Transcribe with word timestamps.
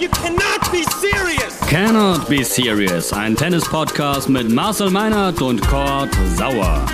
You 0.00 0.08
cannot 0.10 0.70
be 0.70 0.84
serious! 1.00 1.58
Cannot 1.68 2.28
Be 2.28 2.44
Serious, 2.44 3.12
ein 3.12 3.34
Tennis-Podcast 3.34 4.28
mit 4.28 4.48
Marcel 4.48 4.90
Meinert 4.90 5.42
und 5.42 5.60
Kurt 5.66 6.10
Sauer. 6.36 6.86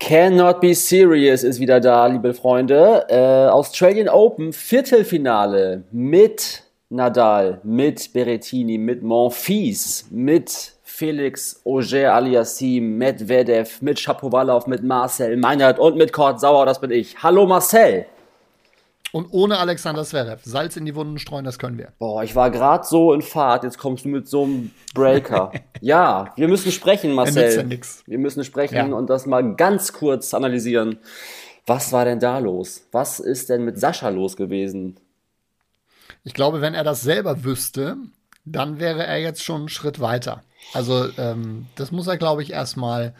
Cannot 0.00 0.62
be 0.62 0.74
serious 0.74 1.42
ist 1.42 1.60
wieder 1.60 1.80
da, 1.80 2.06
liebe 2.06 2.32
Freunde. 2.32 3.04
Äh, 3.10 3.50
Australian 3.50 4.08
Open 4.08 4.54
Viertelfinale 4.54 5.84
mit 5.92 6.62
Nadal, 6.88 7.60
mit 7.62 8.14
Berrettini, 8.14 8.78
mit 8.78 9.02
Monfils, 9.02 10.06
mit 10.10 10.77
Felix 10.98 11.60
Auger 11.64 12.12
Aliassim, 12.12 12.98
Medvedev, 12.98 13.80
mit 13.82 14.00
Shapovalov, 14.00 14.66
mit 14.66 14.82
Marcel 14.82 15.36
Meinert 15.36 15.78
und 15.78 15.96
mit 15.96 16.12
Kurt 16.12 16.40
Sauer, 16.40 16.66
das 16.66 16.80
bin 16.80 16.90
ich. 16.90 17.22
Hallo 17.22 17.46
Marcel. 17.46 18.06
Und 19.12 19.28
ohne 19.30 19.58
Alexander 19.58 20.02
Zverev. 20.02 20.40
Salz 20.42 20.76
in 20.76 20.86
die 20.86 20.96
Wunden 20.96 21.20
streuen, 21.20 21.44
das 21.44 21.60
können 21.60 21.78
wir. 21.78 21.92
Boah, 22.00 22.24
ich 22.24 22.34
war 22.34 22.50
gerade 22.50 22.84
so 22.84 23.12
in 23.12 23.22
Fahrt, 23.22 23.62
jetzt 23.62 23.78
kommst 23.78 24.06
du 24.06 24.08
mit 24.08 24.26
so 24.26 24.42
einem 24.42 24.72
Breaker. 24.92 25.52
ja, 25.80 26.32
wir 26.34 26.48
müssen 26.48 26.72
sprechen, 26.72 27.12
Marcel. 27.12 27.54
Ja 27.54 27.62
nix. 27.62 28.02
Wir 28.08 28.18
müssen 28.18 28.42
sprechen 28.42 28.74
Ja. 28.74 28.84
und 28.86 29.08
das 29.08 29.24
mal 29.24 29.54
ganz 29.54 29.92
kurz 29.92 30.34
analysieren. 30.34 30.98
Was 31.64 31.92
war 31.92 32.06
denn 32.06 32.18
da 32.18 32.40
los? 32.40 32.88
Was 32.90 33.20
ist 33.20 33.50
denn 33.50 33.64
mit 33.64 33.78
Sascha 33.78 34.08
los 34.08 34.36
gewesen? 34.36 34.98
Ich 36.24 36.34
glaube, 36.34 36.60
wenn 36.60 36.74
er 36.74 36.82
das 36.82 37.02
selber 37.02 37.44
wüsste, 37.44 37.98
dann 38.52 38.80
wäre 38.80 39.06
er 39.06 39.18
jetzt 39.18 39.42
schon 39.42 39.62
einen 39.62 39.68
Schritt 39.68 40.00
weiter. 40.00 40.42
Also, 40.74 41.08
ähm, 41.18 41.66
das 41.76 41.90
muss 41.92 42.06
er, 42.06 42.16
glaube 42.16 42.42
ich, 42.42 42.52
erstmal 42.52 43.14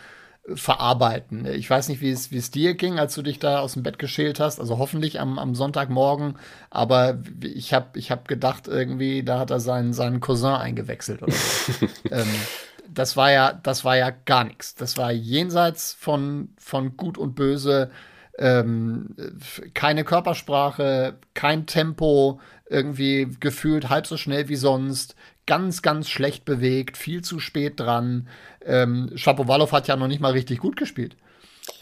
verarbeiten. 0.54 1.46
Ich 1.46 1.68
weiß 1.68 1.88
nicht, 1.88 2.00
wie 2.00 2.10
es, 2.10 2.30
wie 2.30 2.38
es 2.38 2.50
dir 2.50 2.74
ging, 2.74 2.98
als 2.98 3.14
du 3.14 3.22
dich 3.22 3.38
da 3.38 3.60
aus 3.60 3.74
dem 3.74 3.82
Bett 3.82 3.98
geschält 3.98 4.40
hast. 4.40 4.60
Also 4.60 4.78
hoffentlich 4.78 5.20
am, 5.20 5.38
am 5.38 5.54
Sonntagmorgen. 5.54 6.38
Aber 6.70 7.18
ich 7.42 7.74
habe 7.74 7.98
ich 7.98 8.10
hab 8.10 8.28
gedacht, 8.28 8.68
irgendwie, 8.68 9.22
da 9.22 9.38
hat 9.38 9.50
er 9.50 9.60
seinen, 9.60 9.92
seinen 9.92 10.20
Cousin 10.20 10.54
eingewechselt 10.54 11.22
oder 11.22 11.32
so. 11.32 11.86
ähm, 12.10 12.26
das 12.88 13.16
war 13.16 13.30
ja, 13.30 13.52
das 13.52 13.84
war 13.84 13.96
ja 13.96 14.10
gar 14.10 14.44
nichts. 14.44 14.74
Das 14.74 14.96
war 14.96 15.12
jenseits 15.12 15.92
von, 15.92 16.50
von 16.58 16.96
Gut 16.96 17.18
und 17.18 17.34
Böse. 17.34 17.90
Ähm, 18.38 19.16
keine 19.74 20.04
Körpersprache, 20.04 21.18
kein 21.34 21.66
Tempo, 21.66 22.40
irgendwie 22.70 23.28
gefühlt 23.40 23.88
halb 23.88 24.06
so 24.06 24.16
schnell 24.16 24.48
wie 24.48 24.56
sonst, 24.56 25.16
ganz, 25.46 25.82
ganz 25.82 26.08
schlecht 26.08 26.44
bewegt, 26.44 26.96
viel 26.96 27.22
zu 27.22 27.40
spät 27.40 27.80
dran. 27.80 28.28
Ähm, 28.64 29.10
Shapovalov 29.16 29.72
hat 29.72 29.88
ja 29.88 29.96
noch 29.96 30.06
nicht 30.06 30.20
mal 30.20 30.32
richtig 30.32 30.58
gut 30.58 30.76
gespielt. 30.76 31.16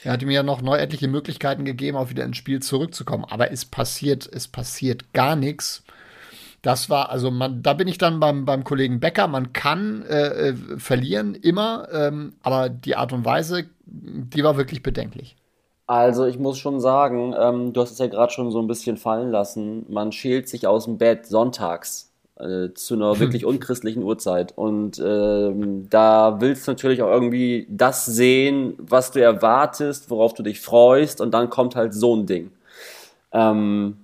Er 0.03 0.13
hatte 0.13 0.27
mir 0.27 0.35
ja 0.35 0.43
noch 0.43 0.63
neu 0.63 0.77
etliche 0.77 1.09
Möglichkeiten 1.09 1.65
gegeben, 1.65 1.97
auch 1.97 2.11
wieder 2.11 2.25
ins 2.25 2.37
Spiel 2.37 2.61
zurückzukommen. 2.61 3.25
Aber 3.25 3.51
es 3.51 3.65
passiert, 3.65 4.29
es 4.33 4.49
passiert 4.49 5.13
gar 5.13 5.37
nichts. 5.37 5.83
Das 6.63 6.91
war, 6.91 7.11
also 7.11 7.31
man, 7.31 7.63
da 7.63 7.75
bin 7.75 7.89
ich 7.89 7.99
dann 7.99 8.19
beim, 8.21 8.45
beim 8.45 8.65
Kollegen 8.65 9.01
Becker. 9.01 9.29
Man 9.29 9.53
kann 9.53 10.03
äh, 10.03 10.49
äh, 10.49 10.55
verlieren, 10.79 11.35
immer, 11.35 11.89
ähm, 11.93 12.35
aber 12.43 12.69
die 12.69 12.97
Art 12.97 13.13
und 13.13 13.25
Weise, 13.25 13.67
die 13.85 14.43
war 14.43 14.57
wirklich 14.57 14.83
bedenklich. 14.83 15.37
Also 15.87 16.27
ich 16.27 16.39
muss 16.39 16.59
schon 16.59 16.81
sagen, 16.81 17.35
ähm, 17.39 17.73
du 17.73 17.81
hast 17.81 17.93
es 17.93 17.99
ja 17.99 18.09
gerade 18.09 18.33
schon 18.33 18.51
so 18.51 18.61
ein 18.61 18.67
bisschen 18.67 18.97
fallen 18.97 19.31
lassen. 19.31 19.87
Man 19.89 20.11
schält 20.11 20.49
sich 20.49 20.67
aus 20.67 20.87
dem 20.87 20.99
Bett 20.99 21.27
sonntags 21.27 22.11
äh, 22.41 22.71
zu 22.75 22.95
einer 22.95 23.21
wirklich 23.21 23.45
unchristlichen 23.45 24.03
Uhrzeit. 24.03 24.53
Und 24.57 24.99
ähm, 24.99 25.89
da 25.89 26.41
willst 26.41 26.67
du 26.67 26.73
natürlich 26.73 27.03
auch 27.03 27.11
irgendwie 27.11 27.67
das 27.71 28.05
sehen, 28.05 28.75
was 28.79 29.13
du 29.13 29.23
erwartest, 29.23 30.11
worauf 30.11 30.35
du 30.35 30.43
dich 30.43 30.61
freust. 30.61 31.21
Und 31.21 31.33
dann 31.33 31.51
kommt 31.51 31.77
halt 31.77 31.95
so 31.95 32.17
ein 32.17 32.27
Ding. 32.27 32.51
Ähm, 33.33 33.99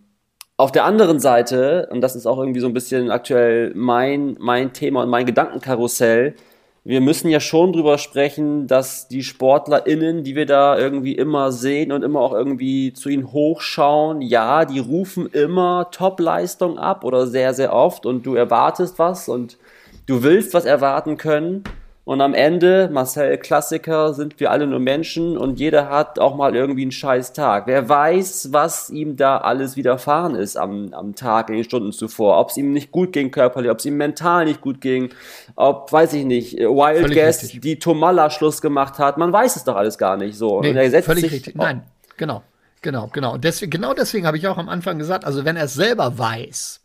auf 0.57 0.71
der 0.71 0.85
anderen 0.85 1.19
Seite, 1.19 1.89
und 1.91 2.01
das 2.01 2.15
ist 2.15 2.27
auch 2.27 2.39
irgendwie 2.39 2.61
so 2.61 2.69
ein 2.69 2.75
bisschen 2.75 3.11
aktuell 3.11 3.73
mein, 3.75 4.37
mein 4.39 4.73
Thema 4.73 5.03
und 5.03 5.09
mein 5.09 5.27
Gedankenkarussell, 5.27 6.37
wir 6.85 7.01
müssen 7.01 7.29
ja 7.29 7.39
schon 7.39 7.73
drüber 7.73 7.97
sprechen, 7.97 8.67
dass 8.67 9.07
die 9.07 9.23
SportlerInnen, 9.23 10.25
die 10.25 10.35
wir 10.35 10.47
da 10.47 10.77
irgendwie 10.77 11.15
immer 11.15 11.53
sehen 11.53 11.93
und 11.93 12.03
immer 12.03 12.21
auch 12.21 12.33
irgendwie 12.33 12.93
zu 12.93 13.09
ihnen 13.09 13.33
hochschauen, 13.33 14.21
ja, 14.21 14.65
die 14.65 14.81
rufen 14.81 15.27
immer 15.27 15.91
Top-Leistung 15.93 16.79
ab 16.79 17.05
oder 17.05 17.29
sehr, 17.29 17.55
sehr 17.55 17.73
oft 17.73 18.05
und 18.05 18.27
du 18.27 18.35
erwartest 18.35 18.99
was 18.99 19.29
und 19.29 19.59
du 20.07 20.25
willst 20.25 20.55
was 20.55 20.65
erwarten 20.65 21.17
können. 21.17 21.63
Und 22.05 22.21
am 22.21 22.35
Ende, 22.35 22.91
Marcel 22.93 23.39
Klassiker, 23.39 24.13
sind 24.13 24.41
wir 24.41 24.51
alle 24.51 24.67
nur 24.67 24.81
Menschen 24.81 25.39
und 25.39 25.61
jeder 25.61 25.89
hat 25.89 26.19
auch 26.19 26.35
mal 26.35 26.57
irgendwie 26.57 26.83
einen 26.83 26.91
scheiß 26.91 27.33
Tag. 27.33 27.69
Wer 27.69 27.89
weiß, 27.89 28.49
was 28.51 28.91
ihm 28.91 29.17
da 29.17 29.39
alles 29.39 29.77
widerfahren 29.77 30.35
ist 30.35 30.57
am, 30.57 30.93
am 30.95 31.15
Tag, 31.15 31.49
in 31.49 31.55
den 31.55 31.65
Stunden 31.65 31.93
zuvor. 31.93 32.41
Ob 32.41 32.51
es 32.51 32.57
ihm 32.57 32.73
nicht 32.73 32.91
gut 32.91 33.13
ging 33.13 33.31
körperlich, 33.31 33.71
ob 33.71 33.79
es 33.79 33.85
ihm 33.85 33.97
mental 33.97 34.47
nicht 34.47 34.61
gut 34.61 34.81
ging, 34.81 35.11
ob, 35.55 35.93
weiß 35.93 36.15
ich 36.15 36.25
nicht, 36.25 36.59
äh, 36.59 36.67
Wild 36.67 37.03
Völlig 37.03 37.19
Guest 37.19 37.45
richtig. 37.45 37.61
die 37.61 37.79
Tomalla 37.79 38.31
Schluss 38.31 38.61
gemacht 38.61 38.99
hat. 38.99 39.17
Man 39.17 39.33
weiß 39.33 39.55
es 39.55 39.63
doch 39.63 39.77
alles 39.77 39.97
gar 39.97 40.17
nicht 40.17 40.37
so. 40.37 40.59
und 40.59 40.65
er 40.65 40.91
setzt 40.91 41.07
völlig 41.07 41.23
sich 41.23 41.33
richtig. 41.33 41.55
Nein, 41.55 41.83
genau, 42.17 42.43
genau, 42.81 43.11
genau. 43.13 43.35
Und 43.35 43.45
deswegen, 43.45 43.71
genau 43.71 43.95
deswegen 43.95 44.27
habe 44.27 44.37
ich 44.37 44.49
auch 44.49 44.59
am 44.59 44.69
Anfang 44.69 44.99
gesagt, 44.99 45.25
also 45.25 45.45
wenn 45.45 45.57
er 45.57 45.67
es 45.67 45.75
selber 45.75 46.19
weiß, 46.19 46.82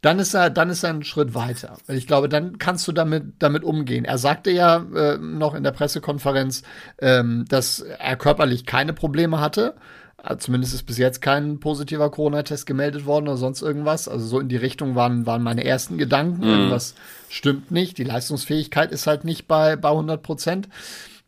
dann 0.00 0.18
ist 0.18 0.34
er, 0.34 0.50
dann 0.50 0.70
ist 0.70 0.82
er 0.82 0.90
einen 0.90 1.04
Schritt 1.04 1.34
weiter. 1.34 1.76
Weil 1.86 1.96
ich 1.96 2.06
glaube, 2.06 2.28
dann 2.28 2.58
kannst 2.58 2.88
du 2.88 2.92
damit, 2.92 3.34
damit 3.38 3.64
umgehen. 3.64 4.04
Er 4.04 4.18
sagte 4.18 4.50
ja 4.50 4.84
äh, 4.94 5.18
noch 5.18 5.54
in 5.54 5.62
der 5.62 5.72
Pressekonferenz, 5.72 6.62
ähm, 7.00 7.44
dass 7.48 7.80
er 7.80 8.16
körperlich 8.16 8.64
keine 8.64 8.92
Probleme 8.94 9.40
hatte. 9.40 9.74
Äh, 10.22 10.38
Zumindest 10.38 10.72
ist 10.72 10.84
bis 10.84 10.96
jetzt 10.96 11.20
kein 11.20 11.60
positiver 11.60 12.10
Corona-Test 12.10 12.64
gemeldet 12.66 13.04
worden 13.04 13.28
oder 13.28 13.36
sonst 13.36 13.60
irgendwas. 13.60 14.08
Also 14.08 14.26
so 14.26 14.40
in 14.40 14.48
die 14.48 14.56
Richtung 14.56 14.94
waren, 14.94 15.26
waren 15.26 15.42
meine 15.42 15.64
ersten 15.64 15.98
Gedanken. 15.98 16.44
Irgendwas 16.44 16.94
stimmt 17.28 17.70
nicht. 17.70 17.98
Die 17.98 18.04
Leistungsfähigkeit 18.04 18.92
ist 18.92 19.06
halt 19.06 19.24
nicht 19.24 19.48
bei, 19.48 19.76
bei 19.76 19.90
100 19.90 20.22
Prozent. 20.22 20.68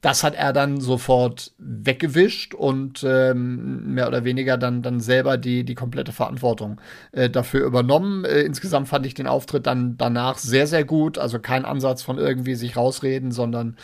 Das 0.02 0.24
hat 0.24 0.34
er 0.34 0.52
dann 0.52 0.80
sofort 0.80 1.52
weggewischt 1.58 2.54
und 2.54 3.04
ähm, 3.08 3.94
mehr 3.94 4.08
oder 4.08 4.24
weniger 4.24 4.58
dann, 4.58 4.82
dann 4.82 4.98
selber 4.98 5.38
die, 5.38 5.64
die 5.64 5.76
komplette 5.76 6.10
Verantwortung 6.10 6.80
äh, 7.12 7.30
dafür 7.30 7.64
übernommen. 7.64 8.24
Äh, 8.24 8.40
insgesamt 8.40 8.88
fand 8.88 9.06
ich 9.06 9.14
den 9.14 9.28
Auftritt 9.28 9.66
dann 9.66 9.96
danach 9.96 10.38
sehr, 10.38 10.66
sehr 10.66 10.84
gut. 10.84 11.18
Also 11.18 11.38
kein 11.38 11.64
Ansatz 11.64 12.02
von 12.02 12.18
irgendwie 12.18 12.56
sich 12.56 12.76
rausreden, 12.76 13.30
sondern 13.30 13.76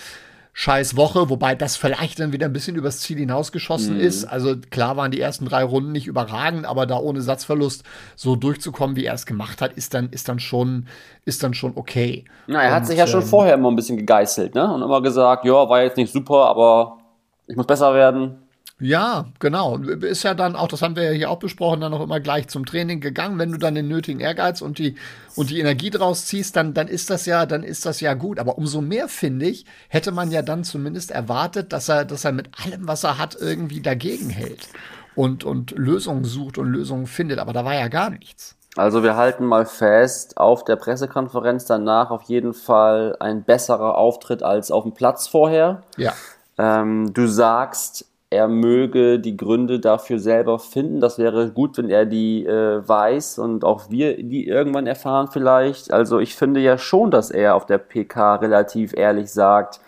scheiß 0.61 0.97
Woche, 0.97 1.31
wobei 1.31 1.55
das 1.55 1.77
vielleicht 1.77 2.19
dann 2.19 2.33
wieder 2.33 2.47
ein 2.47 2.53
bisschen 2.53 2.75
übers 2.75 2.99
Ziel 2.99 3.17
hinausgeschossen 3.19 4.01
ist. 4.01 4.25
Also 4.25 4.57
klar 4.71 4.97
waren 4.97 5.13
die 5.13 5.21
ersten 5.21 5.45
drei 5.45 5.63
Runden 5.63 5.93
nicht 5.93 6.09
überragend, 6.09 6.67
aber 6.67 6.85
da 6.85 6.99
ohne 6.99 7.21
Satzverlust 7.21 7.85
so 8.17 8.35
durchzukommen, 8.35 8.97
wie 8.97 9.05
er 9.05 9.15
es 9.15 9.25
gemacht 9.25 9.63
hat, 9.63 9.75
ist 9.75 9.95
dann, 9.95 10.09
ist 10.11 10.29
dann 10.29 10.41
schon, 10.41 10.87
ist 11.25 11.45
dann 11.45 11.55
schon 11.55 11.75
okay. 11.77 12.25
Na, 12.49 12.61
er 12.61 12.73
hat 12.73 12.81
Und, 12.81 12.87
sich 12.87 12.99
ja 12.99 13.07
schon 13.07 13.21
ähm, 13.21 13.29
vorher 13.29 13.55
immer 13.55 13.71
ein 13.71 13.77
bisschen 13.77 13.99
gegeißelt, 13.99 14.57
ne? 14.57 14.75
Und 14.75 14.83
immer 14.83 15.01
gesagt, 15.01 15.45
ja, 15.45 15.53
war 15.69 15.81
jetzt 15.81 15.97
nicht 15.97 16.13
super, 16.13 16.47
aber 16.47 16.99
ich 17.47 17.55
muss 17.55 17.67
besser 17.67 17.95
werden. 17.95 18.47
Ja, 18.81 19.27
genau. 19.41 19.77
Ist 19.77 20.22
ja 20.22 20.34
dann 20.34 20.55
auch, 20.55 20.69
das 20.69 20.83
haben 20.83 20.94
wir 20.94 21.03
ja 21.03 21.11
hier 21.11 21.31
auch 21.31 21.41
besprochen, 21.41 21.81
dann 21.81 21.93
auch 21.93 22.03
immer 22.03 22.21
gleich 22.21 22.47
zum 22.47 22.65
Training 22.65 23.00
gegangen. 23.00 23.39
Wenn 23.39 23.50
du 23.50 23.59
dann 23.59 23.75
den 23.75 23.89
nötigen 23.89 24.21
Ehrgeiz 24.21 24.62
und 24.62 24.78
die, 24.78 24.94
und 25.34 25.50
die 25.50 25.59
Energie 25.59 25.91
draus 25.91 26.27
ziehst, 26.27 26.55
dann, 26.55 26.75
dann 26.75 26.87
ist 26.87 27.11
das 27.11 27.27
ja, 27.27 27.44
dann 27.44 27.65
ist 27.65 27.87
das 27.87 28.00
ja 28.00 28.15
gut. 28.15 28.39
Aber 28.39 28.56
umso 28.56 28.81
mehr, 28.81 29.09
finde 29.09 29.47
ich, 29.47 29.66
hätte 29.89 30.12
man 30.12 30.31
ja 30.31 30.43
dann 30.43 30.62
zumindest 30.62 31.11
erwartet, 31.11 31.72
dass 31.72 31.89
er, 31.89 32.05
dass 32.05 32.25
er 32.25 32.33
mit 32.33 32.50
allem, 32.65 32.87
was 32.87 33.03
er 33.03 33.19
hat, 33.19 33.37
irgendwie 33.41 33.81
dagegen 33.81 34.31
hält 34.31 34.69
und, 35.16 35.43
und 35.43 35.72
Lösungen 35.72 36.25
sucht 36.25 36.56
und 36.59 36.69
Lösungen 36.69 37.09
findet. 37.09 37.41
Aber 37.41 37.53
da 37.53 37.65
war 37.65 37.75
ja 37.75 37.89
gar 37.89 38.10
nichts. 38.10 38.55
Also 38.77 39.03
wir 39.03 39.16
halten 39.16 39.45
mal 39.45 39.66
fest, 39.66 40.37
auf 40.37 40.62
der 40.62 40.77
Pressekonferenz 40.77 41.65
danach 41.65 42.12
auf 42.12 42.22
jeden 42.25 42.55
Fall 42.55 43.16
ein 43.19 43.43
besserer 43.43 43.98
Auftritt 43.98 44.45
als 44.45 44.71
auf 44.71 44.84
dem 44.84 44.92
Platz 44.92 45.27
vorher. 45.27 45.83
Ja. 45.97 46.13
Ähm, 46.59 47.13
du 47.13 47.27
sagst, 47.27 48.04
er 48.30 48.47
möge 48.47 49.19
die 49.19 49.36
Gründe 49.36 49.80
dafür 49.80 50.19
selber 50.19 50.59
finden. 50.59 51.01
Das 51.01 51.19
wäre 51.19 51.51
gut, 51.51 51.78
wenn 51.78 51.89
er 51.89 52.04
die 52.04 52.45
äh, 52.45 52.86
weiß 52.86 53.39
und 53.39 53.65
auch 53.65 53.91
wir 53.91 54.22
die 54.22 54.47
irgendwann 54.47 54.86
erfahren 54.86 55.28
vielleicht. 55.33 55.92
Also 55.92 56.19
ich 56.19 56.34
finde 56.34 56.60
ja 56.60 56.77
schon, 56.77 57.10
dass 57.10 57.30
er 57.30 57.54
auf 57.54 57.65
der 57.65 57.78
PK 57.78 58.36
relativ 58.36 58.95
ehrlich 58.95 59.33
sagt, 59.33 59.80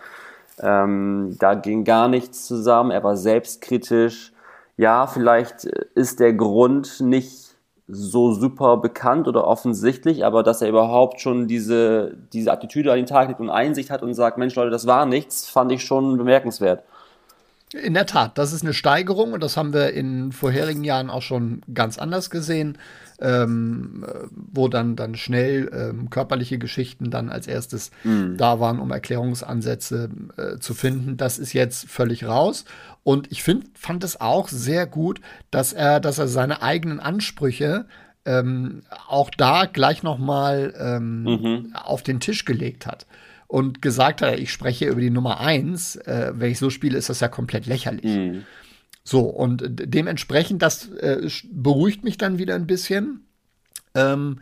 ähm, 0.61 1.37
da 1.39 1.55
ging 1.55 1.85
gar 1.85 2.09
nichts 2.09 2.47
zusammen. 2.47 2.91
Er 2.91 3.05
war 3.05 3.17
selbstkritisch. 3.17 4.33
Ja, 4.77 5.07
vielleicht 5.07 5.65
ist 5.65 6.21
der 6.21 6.33
Grund 6.33 7.01
nicht 7.01 7.51
so 7.89 8.33
super 8.33 8.77
bekannt 8.79 9.29
oder 9.29 9.47
offensichtlich, 9.47 10.25
aber 10.25 10.43
dass 10.43 10.63
er 10.63 10.69
überhaupt 10.69 11.21
schon 11.21 11.49
diese, 11.49 12.17
diese 12.33 12.53
Attitüde 12.53 12.93
an 12.93 12.99
den 12.99 13.07
Tag 13.07 13.29
legt 13.29 13.41
und 13.41 13.51
Einsicht 13.51 13.91
hat 13.91 14.03
und 14.03 14.15
sagt, 14.15 14.39
Mensch 14.39 14.55
Leute, 14.55 14.71
das 14.71 14.87
war 14.87 15.07
nichts, 15.07 15.49
fand 15.49 15.73
ich 15.73 15.85
schon 15.85 16.17
bemerkenswert. 16.17 16.85
In 17.73 17.95
der 17.95 18.07
Tat, 18.07 18.37
das 18.37 18.53
ist 18.53 18.63
eine 18.63 18.75
Steigerung 18.75 19.33
und 19.33 19.43
das 19.43 19.57
haben 19.57 19.73
wir 19.73 19.93
in 19.93 20.33
vorherigen 20.33 20.83
Jahren 20.83 21.09
auch 21.09 21.23
schon 21.23 21.63
ganz 21.73 21.99
anders 21.99 22.31
gesehen. 22.31 22.79
ähm, 23.21 24.05
wo 24.33 24.69
dann, 24.69 24.97
dann 24.97 25.15
schnell 25.15 25.71
ähm, 25.73 26.11
körperliche 26.11 26.59
Geschichten 26.59 27.11
dann 27.11 27.29
als 27.29 27.47
erstes 27.47 27.91
mhm. 28.03 28.37
da 28.37 28.61
waren, 28.61 28.79
um 28.79 28.91
Erklärungsansätze 28.91 30.11
äh, 30.37 30.59
zu 30.59 30.75
finden. 30.75 31.17
Das 31.17 31.39
ist 31.39 31.53
jetzt 31.53 31.89
völlig 31.89 32.25
raus. 32.25 32.65
Und 33.03 33.31
ich 33.31 33.43
find, 33.43 33.67
fand 33.79 34.05
es 34.05 34.21
auch 34.21 34.49
sehr 34.49 34.87
gut, 34.87 35.21
dass 35.51 35.73
er, 35.73 36.01
dass 36.01 36.19
er 36.19 36.29
seine 36.29 36.63
eigenen 36.63 37.01
Ansprüche 37.01 37.87
ähm, 38.25 38.83
auch 39.09 39.31
da 39.31 39.67
gleich 39.67 40.03
noch 40.03 40.19
mal 40.19 40.75
ähm, 40.79 41.23
mhm. 41.23 41.75
auf 41.75 42.03
den 42.03 42.21
Tisch 42.21 42.45
gelegt 42.45 42.87
hat 42.87 43.07
und 43.51 43.83
gesagt 43.83 44.23
hat, 44.23 44.39
ich 44.39 44.53
spreche 44.53 44.87
über 44.87 45.01
die 45.01 45.11
Nummer 45.11 45.41
eins, 45.41 45.97
äh, 45.97 46.31
wenn 46.35 46.53
ich 46.53 46.61
so 46.61 46.71
spiele, 46.71 46.97
ist 46.97 47.09
das 47.09 47.19
ja 47.19 47.27
komplett 47.27 47.67
lächerlich. 47.67 48.05
Mhm. 48.05 48.45
So, 49.03 49.23
und 49.23 49.65
dementsprechend, 49.67 50.63
das 50.63 50.89
äh, 50.91 51.29
beruhigt 51.51 52.05
mich 52.05 52.17
dann 52.17 52.39
wieder 52.39 52.55
ein 52.55 52.69
bisschen. 52.69 53.27
Ähm, 53.97 54.41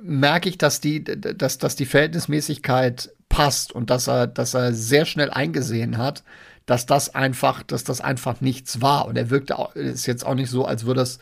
merke 0.00 0.48
ich, 0.48 0.58
dass 0.58 0.80
die, 0.80 1.02
dass, 1.02 1.58
dass 1.58 1.74
die 1.74 1.86
Verhältnismäßigkeit 1.86 3.10
passt 3.28 3.72
und 3.72 3.90
dass 3.90 4.06
er, 4.06 4.28
dass 4.28 4.54
er 4.54 4.72
sehr 4.72 5.06
schnell 5.06 5.30
eingesehen 5.30 5.98
hat, 5.98 6.22
dass 6.66 6.86
das 6.86 7.16
einfach, 7.16 7.64
dass 7.64 7.82
das 7.82 8.00
einfach 8.00 8.40
nichts 8.40 8.80
war. 8.80 9.08
Und 9.08 9.16
er 9.16 9.30
wirkte 9.30 9.58
auch, 9.58 9.74
ist 9.74 10.06
jetzt 10.06 10.24
auch 10.24 10.34
nicht 10.34 10.50
so, 10.50 10.64
als 10.64 10.86
würde 10.86 11.00
es 11.00 11.18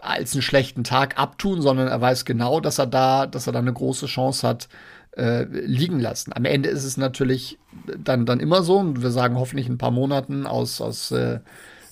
als 0.00 0.32
einen 0.32 0.42
schlechten 0.42 0.84
Tag 0.84 1.18
abtun, 1.18 1.60
sondern 1.60 1.88
er 1.88 2.00
weiß 2.00 2.24
genau, 2.24 2.60
dass 2.60 2.78
er 2.78 2.86
da, 2.86 3.26
dass 3.26 3.46
er 3.46 3.52
da 3.52 3.58
eine 3.58 3.74
große 3.74 4.06
Chance 4.06 4.48
hat, 4.48 4.68
äh, 5.16 5.44
liegen 5.44 6.00
lassen. 6.00 6.32
Am 6.32 6.44
Ende 6.44 6.68
ist 6.68 6.84
es 6.84 6.96
natürlich 6.96 7.58
dann, 7.98 8.26
dann 8.26 8.40
immer 8.40 8.62
so, 8.62 8.78
und 8.78 9.02
wir 9.02 9.10
sagen 9.10 9.36
hoffentlich 9.36 9.66
in 9.66 9.74
ein 9.74 9.78
paar 9.78 9.90
Monaten 9.90 10.46
aus, 10.46 10.80
aus 10.80 11.10
äh, 11.12 11.40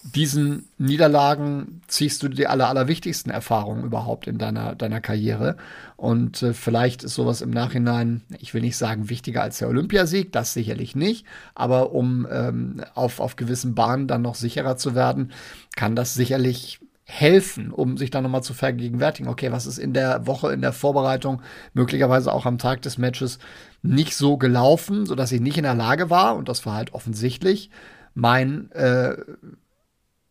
diesen 0.03 0.67
Niederlagen 0.79 1.83
ziehst 1.87 2.23
du 2.23 2.29
die 2.29 2.47
aller, 2.47 2.69
allerwichtigsten 2.69 3.31
Erfahrungen 3.31 3.85
überhaupt 3.85 4.27
in 4.27 4.39
deiner, 4.39 4.75
deiner 4.75 5.01
Karriere. 5.01 5.57
Und 5.97 6.43
äh, 6.43 6.55
vielleicht 6.55 7.05
ist 7.05 7.15
sowas 7.15 7.43
im 7.43 7.51
Nachhinein, 7.51 8.23
ich 8.39 8.55
will 8.55 8.63
nicht 8.63 8.79
sagen 8.79 9.11
wichtiger 9.11 9.43
als 9.43 9.59
der 9.59 9.69
Olympiasieg, 9.69 10.33
das 10.33 10.55
sicherlich 10.55 10.97
nicht, 10.97 11.27
aber 11.55 11.93
um 11.93 12.27
ähm, 12.31 12.83
auf, 12.95 13.21
auf 13.21 13.37
gewissen 13.37 13.75
Bahnen 13.75 14.09
dann 14.09 14.23
noch 14.23 14.37
sicherer 14.37 14.79
zu 14.79 14.95
werden, 14.95 15.33
kann 15.77 15.95
das 15.95 16.15
sicherlich 16.15 16.80
helfen, 17.11 17.73
um 17.73 17.97
sich 17.97 18.11
dann 18.11 18.23
nochmal 18.23 18.43
zu 18.43 18.55
vergegenwärtigen, 18.55 19.29
okay, 19.29 19.51
was 19.51 19.67
ist 19.67 19.79
in 19.79 19.93
der 19.93 20.27
Woche, 20.27 20.53
in 20.53 20.61
der 20.61 20.73
Vorbereitung, 20.73 21.43
möglicherweise 21.75 22.33
auch 22.33 22.47
am 22.47 22.59
Tag 22.59 22.83
des 22.83 22.99
Matches 22.99 23.39
nicht 23.83 24.15
so 24.17 24.37
gelaufen, 24.37 25.07
sodass 25.07 25.33
ich 25.33 25.41
nicht 25.41 25.59
in 25.59 25.65
der 25.65 25.75
Lage 25.75 26.09
war, 26.09 26.37
und 26.37 26.49
das 26.49 26.65
war 26.67 26.75
halt 26.75 26.95
offensichtlich, 26.95 27.71
mein 28.15 28.71
äh, 28.73 29.17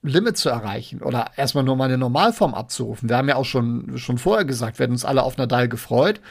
Limit 0.01 0.37
zu 0.37 0.49
erreichen 0.49 1.01
oder 1.01 1.31
erstmal 1.35 1.65
nur 1.65 1.75
meine 1.75 1.97
Normalform 1.97 2.53
abzurufen. 2.53 3.09
Wir 3.09 3.17
haben 3.17 3.27
ja 3.27 3.35
auch 3.35 3.45
schon, 3.45 3.97
schon 3.97 4.17
vorher 4.17 4.45
gesagt, 4.45 4.79
wir 4.79 4.85
hätten 4.85 4.93
uns 4.93 5.05
alle 5.05 5.23
auf 5.23 5.37
Nadal 5.37 5.67
gefreut, 5.67 6.21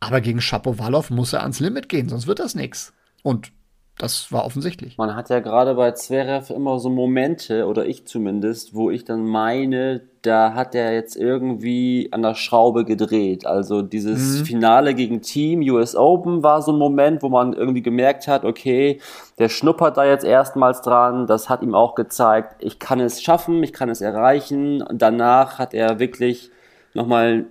aber 0.00 0.22
gegen 0.22 0.40
Shapovalov 0.40 1.10
muss 1.10 1.34
er 1.34 1.42
ans 1.42 1.60
Limit 1.60 1.88
gehen, 1.88 2.08
sonst 2.08 2.26
wird 2.26 2.38
das 2.38 2.54
nichts. 2.54 2.94
Und 3.22 3.52
das 3.98 4.30
war 4.30 4.44
offensichtlich. 4.44 4.96
Man 4.96 5.16
hat 5.16 5.28
ja 5.28 5.40
gerade 5.40 5.74
bei 5.74 5.90
Zverev 5.90 6.52
immer 6.54 6.78
so 6.78 6.88
Momente, 6.88 7.66
oder 7.66 7.84
ich 7.84 8.06
zumindest, 8.06 8.74
wo 8.74 8.90
ich 8.90 9.04
dann 9.04 9.24
meine, 9.24 10.02
da 10.22 10.54
hat 10.54 10.76
er 10.76 10.94
jetzt 10.94 11.16
irgendwie 11.16 12.08
an 12.12 12.22
der 12.22 12.36
Schraube 12.36 12.84
gedreht. 12.84 13.44
Also 13.44 13.82
dieses 13.82 14.40
mhm. 14.40 14.44
Finale 14.44 14.94
gegen 14.94 15.20
Team 15.20 15.60
US 15.62 15.96
Open 15.96 16.44
war 16.44 16.62
so 16.62 16.72
ein 16.72 16.78
Moment, 16.78 17.22
wo 17.22 17.28
man 17.28 17.54
irgendwie 17.54 17.82
gemerkt 17.82 18.28
hat, 18.28 18.44
okay, 18.44 19.00
der 19.38 19.48
schnuppert 19.48 19.96
da 19.96 20.04
jetzt 20.04 20.24
erstmals 20.24 20.80
dran. 20.80 21.26
Das 21.26 21.48
hat 21.48 21.62
ihm 21.62 21.74
auch 21.74 21.96
gezeigt, 21.96 22.54
ich 22.60 22.78
kann 22.78 23.00
es 23.00 23.20
schaffen, 23.20 23.62
ich 23.64 23.72
kann 23.72 23.88
es 23.88 24.00
erreichen. 24.00 24.80
Und 24.80 25.02
danach 25.02 25.58
hat 25.58 25.74
er 25.74 25.98
wirklich 25.98 26.52
nochmal 26.94 27.46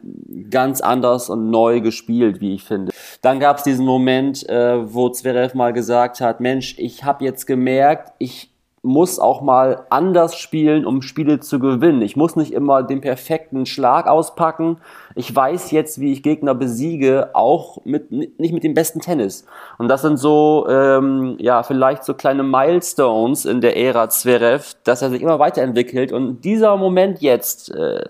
ganz 0.49 0.81
anders 0.81 1.29
und 1.29 1.49
neu 1.49 1.81
gespielt, 1.81 2.41
wie 2.41 2.53
ich 2.53 2.63
finde. 2.63 2.91
Dann 3.21 3.39
gab 3.39 3.57
es 3.57 3.63
diesen 3.63 3.85
Moment, 3.85 4.47
äh, 4.49 4.93
wo 4.93 5.09
Zverev 5.09 5.55
mal 5.55 5.73
gesagt 5.73 6.21
hat, 6.21 6.39
Mensch, 6.39 6.75
ich 6.77 7.03
habe 7.03 7.23
jetzt 7.23 7.45
gemerkt, 7.45 8.13
ich 8.19 8.51
muss 8.83 9.19
auch 9.19 9.41
mal 9.41 9.85
anders 9.89 10.37
spielen, 10.37 10.85
um 10.85 11.01
Spiele 11.01 11.39
zu 11.39 11.59
gewinnen. 11.59 12.01
Ich 12.01 12.15
muss 12.15 12.35
nicht 12.35 12.53
immer 12.53 12.83
den 12.83 13.01
perfekten 13.01 13.65
Schlag 13.65 14.07
auspacken. 14.07 14.77
Ich 15.15 15.35
weiß 15.35 15.71
jetzt, 15.71 15.99
wie 15.99 16.13
ich 16.13 16.23
Gegner 16.23 16.55
besiege, 16.55 17.31
auch 17.33 17.79
mit 17.85 18.11
nicht 18.11 18.53
mit 18.53 18.63
dem 18.63 18.73
besten 18.73 18.99
Tennis. 18.99 19.45
Und 19.77 19.89
das 19.89 20.03
sind 20.03 20.17
so 20.17 20.67
ähm, 20.69 21.35
ja 21.39 21.63
vielleicht 21.63 22.03
so 22.03 22.13
kleine 22.13 22.43
Milestones 22.43 23.45
in 23.45 23.61
der 23.61 23.75
Ära 23.77 24.09
Zverev, 24.09 24.75
dass 24.83 25.01
er 25.01 25.09
sich 25.09 25.21
immer 25.21 25.39
weiterentwickelt. 25.39 26.11
Und 26.11 26.45
dieser 26.45 26.77
Moment 26.77 27.21
jetzt, 27.21 27.73
äh, 27.73 28.05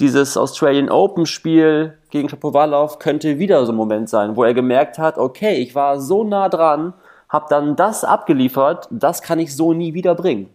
dieses 0.00 0.36
Australian 0.36 0.90
Open 0.90 1.26
Spiel 1.26 1.98
gegen 2.10 2.28
Shapovalov 2.28 2.98
könnte 2.98 3.38
wieder 3.38 3.64
so 3.66 3.72
ein 3.72 3.76
Moment 3.76 4.08
sein, 4.08 4.36
wo 4.36 4.44
er 4.44 4.54
gemerkt 4.54 4.98
hat, 4.98 5.18
okay, 5.18 5.56
ich 5.56 5.74
war 5.74 6.00
so 6.00 6.24
nah 6.24 6.48
dran, 6.48 6.94
habe 7.28 7.46
dann 7.50 7.76
das 7.76 8.04
abgeliefert, 8.04 8.88
das 8.90 9.22
kann 9.22 9.38
ich 9.38 9.54
so 9.54 9.72
nie 9.72 9.94
wieder 9.94 10.14
bringen. 10.14 10.50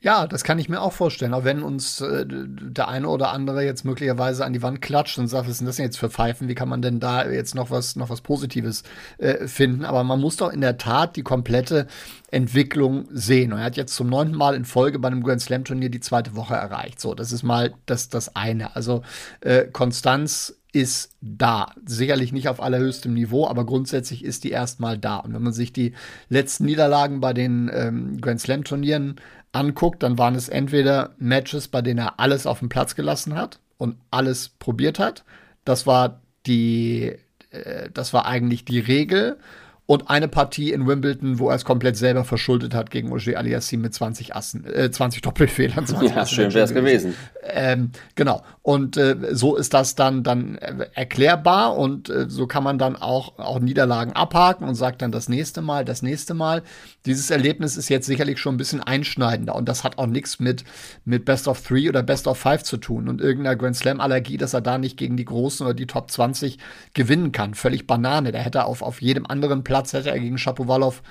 Ja, 0.00 0.28
das 0.28 0.44
kann 0.44 0.60
ich 0.60 0.68
mir 0.68 0.80
auch 0.80 0.92
vorstellen. 0.92 1.34
Auch 1.34 1.42
wenn 1.42 1.60
uns 1.60 2.00
äh, 2.00 2.24
der 2.24 2.86
eine 2.86 3.08
oder 3.08 3.32
andere 3.32 3.64
jetzt 3.64 3.84
möglicherweise 3.84 4.44
an 4.44 4.52
die 4.52 4.62
Wand 4.62 4.80
klatscht 4.80 5.18
und 5.18 5.26
sagt, 5.26 5.48
was 5.48 5.58
sind 5.58 5.66
das 5.66 5.74
denn 5.74 5.86
jetzt 5.86 5.98
für 5.98 6.08
Pfeifen? 6.08 6.46
Wie 6.46 6.54
kann 6.54 6.68
man 6.68 6.82
denn 6.82 7.00
da 7.00 7.28
jetzt 7.28 7.56
noch 7.56 7.72
was, 7.72 7.96
noch 7.96 8.08
was 8.08 8.20
Positives 8.20 8.84
äh, 9.18 9.48
finden? 9.48 9.84
Aber 9.84 10.04
man 10.04 10.20
muss 10.20 10.36
doch 10.36 10.52
in 10.52 10.60
der 10.60 10.78
Tat 10.78 11.16
die 11.16 11.24
komplette 11.24 11.88
Entwicklung 12.30 13.08
sehen. 13.10 13.52
Und 13.52 13.58
er 13.58 13.64
hat 13.64 13.76
jetzt 13.76 13.96
zum 13.96 14.08
neunten 14.08 14.36
Mal 14.36 14.54
in 14.54 14.64
Folge 14.64 15.00
bei 15.00 15.08
einem 15.08 15.24
Grand 15.24 15.40
Slam 15.40 15.64
Turnier 15.64 15.90
die 15.90 15.98
zweite 15.98 16.36
Woche 16.36 16.54
erreicht. 16.54 17.00
So, 17.00 17.14
das 17.16 17.32
ist 17.32 17.42
mal 17.42 17.74
das, 17.86 18.08
das 18.08 18.36
eine. 18.36 18.76
Also 18.76 19.02
äh, 19.40 19.64
Konstanz 19.64 20.57
ist 20.72 21.12
da. 21.20 21.72
Sicherlich 21.84 22.32
nicht 22.32 22.48
auf 22.48 22.60
allerhöchstem 22.60 23.14
Niveau, 23.14 23.46
aber 23.46 23.64
grundsätzlich 23.64 24.24
ist 24.24 24.44
die 24.44 24.50
erstmal 24.50 24.98
da. 24.98 25.16
Und 25.16 25.34
wenn 25.34 25.42
man 25.42 25.52
sich 25.52 25.72
die 25.72 25.94
letzten 26.28 26.66
Niederlagen 26.66 27.20
bei 27.20 27.32
den 27.32 27.70
ähm, 27.72 28.20
Grand 28.20 28.40
Slam 28.40 28.64
Turnieren 28.64 29.16
anguckt, 29.52 30.02
dann 30.02 30.18
waren 30.18 30.34
es 30.34 30.48
entweder 30.48 31.14
Matches, 31.18 31.68
bei 31.68 31.82
denen 31.82 31.98
er 31.98 32.20
alles 32.20 32.46
auf 32.46 32.58
den 32.58 32.68
Platz 32.68 32.94
gelassen 32.94 33.34
hat 33.34 33.60
und 33.78 33.96
alles 34.10 34.50
probiert 34.58 34.98
hat. 34.98 35.24
Das 35.64 35.86
war 35.86 36.20
die, 36.46 37.16
äh, 37.50 37.88
das 37.92 38.12
war 38.12 38.26
eigentlich 38.26 38.64
die 38.64 38.80
Regel 38.80 39.38
und 39.90 40.10
eine 40.10 40.28
Partie 40.28 40.70
in 40.70 40.86
Wimbledon, 40.86 41.38
wo 41.38 41.48
er 41.48 41.56
es 41.56 41.64
komplett 41.64 41.96
selber 41.96 42.22
verschuldet 42.22 42.74
hat 42.74 42.90
gegen 42.90 43.10
Ogier 43.10 43.38
Aliassim 43.38 43.80
mit 43.80 43.94
20 43.94 44.36
Assen, 44.36 44.66
äh, 44.66 44.90
20 44.90 45.22
Doppelfehlern. 45.22 45.86
20 45.86 46.10
ja, 46.14 46.16
Assen 46.18 46.34
schön 46.34 46.52
wäre 46.52 46.66
es 46.66 46.74
gewesen. 46.74 47.14
Ähm, 47.42 47.92
genau. 48.14 48.42
Und 48.60 48.98
äh, 48.98 49.16
so 49.30 49.56
ist 49.56 49.72
das 49.72 49.94
dann, 49.94 50.22
dann 50.22 50.56
erklärbar 50.56 51.74
und 51.74 52.10
äh, 52.10 52.26
so 52.28 52.46
kann 52.46 52.64
man 52.64 52.76
dann 52.76 52.96
auch, 52.96 53.38
auch 53.38 53.60
Niederlagen 53.60 54.12
abhaken 54.12 54.68
und 54.68 54.74
sagt 54.74 55.00
dann 55.00 55.10
das 55.10 55.30
nächste 55.30 55.62
Mal, 55.62 55.86
das 55.86 56.02
nächste 56.02 56.34
Mal. 56.34 56.62
Dieses 57.06 57.30
Erlebnis 57.30 57.78
ist 57.78 57.88
jetzt 57.88 58.06
sicherlich 58.06 58.38
schon 58.40 58.56
ein 58.56 58.58
bisschen 58.58 58.82
einschneidender 58.82 59.54
und 59.54 59.70
das 59.70 59.84
hat 59.84 59.96
auch 59.96 60.06
nichts 60.06 60.38
mit, 60.38 60.64
mit 61.06 61.24
Best 61.24 61.48
of 61.48 61.62
Three 61.62 61.88
oder 61.88 62.02
Best 62.02 62.26
of 62.26 62.36
Five 62.36 62.62
zu 62.62 62.76
tun 62.76 63.08
und 63.08 63.22
irgendeiner 63.22 63.56
Grand 63.56 63.76
Slam 63.76 64.02
Allergie, 64.02 64.36
dass 64.36 64.52
er 64.52 64.60
da 64.60 64.76
nicht 64.76 64.98
gegen 64.98 65.16
die 65.16 65.24
Großen 65.24 65.64
oder 65.64 65.74
die 65.74 65.86
Top 65.86 66.10
20 66.10 66.58
gewinnen 66.92 67.32
kann. 67.32 67.54
Völlig 67.54 67.86
Banane. 67.86 68.32
Da 68.32 68.38
hätte 68.38 68.58
er 68.58 68.66
auf, 68.66 68.82
auf 68.82 69.00
jedem 69.00 69.24
anderen 69.24 69.64
Platz 69.64 69.77
Platz 69.78 69.92
hätte 69.92 70.10
er 70.10 70.18
gegen 70.18 70.38
Shapovalov 70.38 71.04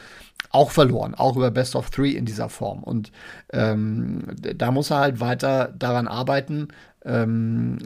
auch 0.50 0.72
verloren, 0.72 1.16
auch 1.16 1.38
über 1.38 1.52
Best 1.52 1.74
of 1.78 1.90
Three 1.90 2.12
in 2.12 2.26
dieser 2.26 2.50
Form. 2.50 2.84
Und 2.84 3.14
ähm, 3.54 4.36
da 4.38 4.72
muss 4.72 4.92
er 4.92 4.98
halt 4.98 5.22
weiter 5.22 5.74
daran 5.78 6.10
arbeiten, 6.10 6.68
ähm, 7.06 7.78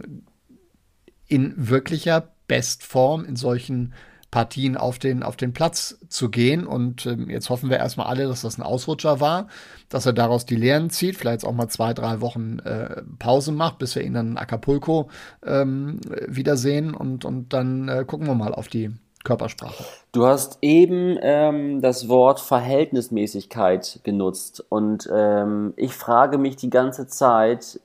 in 1.27 1.53
wirklicher 1.55 2.29
Bestform 2.47 3.25
in 3.25 3.35
solchen 3.35 3.93
Partien 4.31 4.75
auf 4.75 4.97
den, 4.97 5.21
auf 5.21 5.35
den 5.35 5.53
Platz 5.53 6.00
zu 6.09 6.29
gehen. 6.29 6.65
Und 6.65 7.05
ähm, 7.05 7.29
jetzt 7.29 7.51
hoffen 7.51 7.69
wir 7.69 7.77
erstmal 7.77 8.07
alle, 8.07 8.27
dass 8.27 8.41
das 8.41 8.57
ein 8.57 8.63
Ausrutscher 8.63 9.19
war, 9.19 9.50
dass 9.88 10.07
er 10.07 10.13
daraus 10.13 10.47
die 10.47 10.55
Lehren 10.55 10.89
zieht, 10.89 11.15
vielleicht 11.15 11.45
auch 11.45 11.53
mal 11.53 11.67
zwei, 11.67 11.93
drei 11.93 12.21
Wochen 12.21 12.57
äh, 12.59 13.03
Pause 13.19 13.51
macht, 13.51 13.77
bis 13.77 13.93
wir 13.93 14.01
ihn 14.01 14.15
dann 14.15 14.31
in 14.31 14.38
Acapulco 14.38 15.11
ähm, 15.45 16.00
wiedersehen. 16.27 16.95
Und, 16.95 17.23
und 17.23 17.53
dann 17.53 17.88
äh, 17.88 18.03
gucken 18.03 18.25
wir 18.25 18.35
mal 18.35 18.55
auf 18.55 18.67
die 18.67 18.89
Körpersprache. 19.23 19.83
Du 20.11 20.25
hast 20.25 20.57
eben 20.61 21.17
ähm, 21.21 21.81
das 21.81 22.09
Wort 22.09 22.39
Verhältnismäßigkeit 22.39 23.99
genutzt 24.03 24.63
und 24.69 25.09
ähm, 25.13 25.73
ich 25.77 25.93
frage 25.93 26.37
mich 26.37 26.55
die 26.55 26.69
ganze 26.69 27.07
Zeit, 27.07 27.79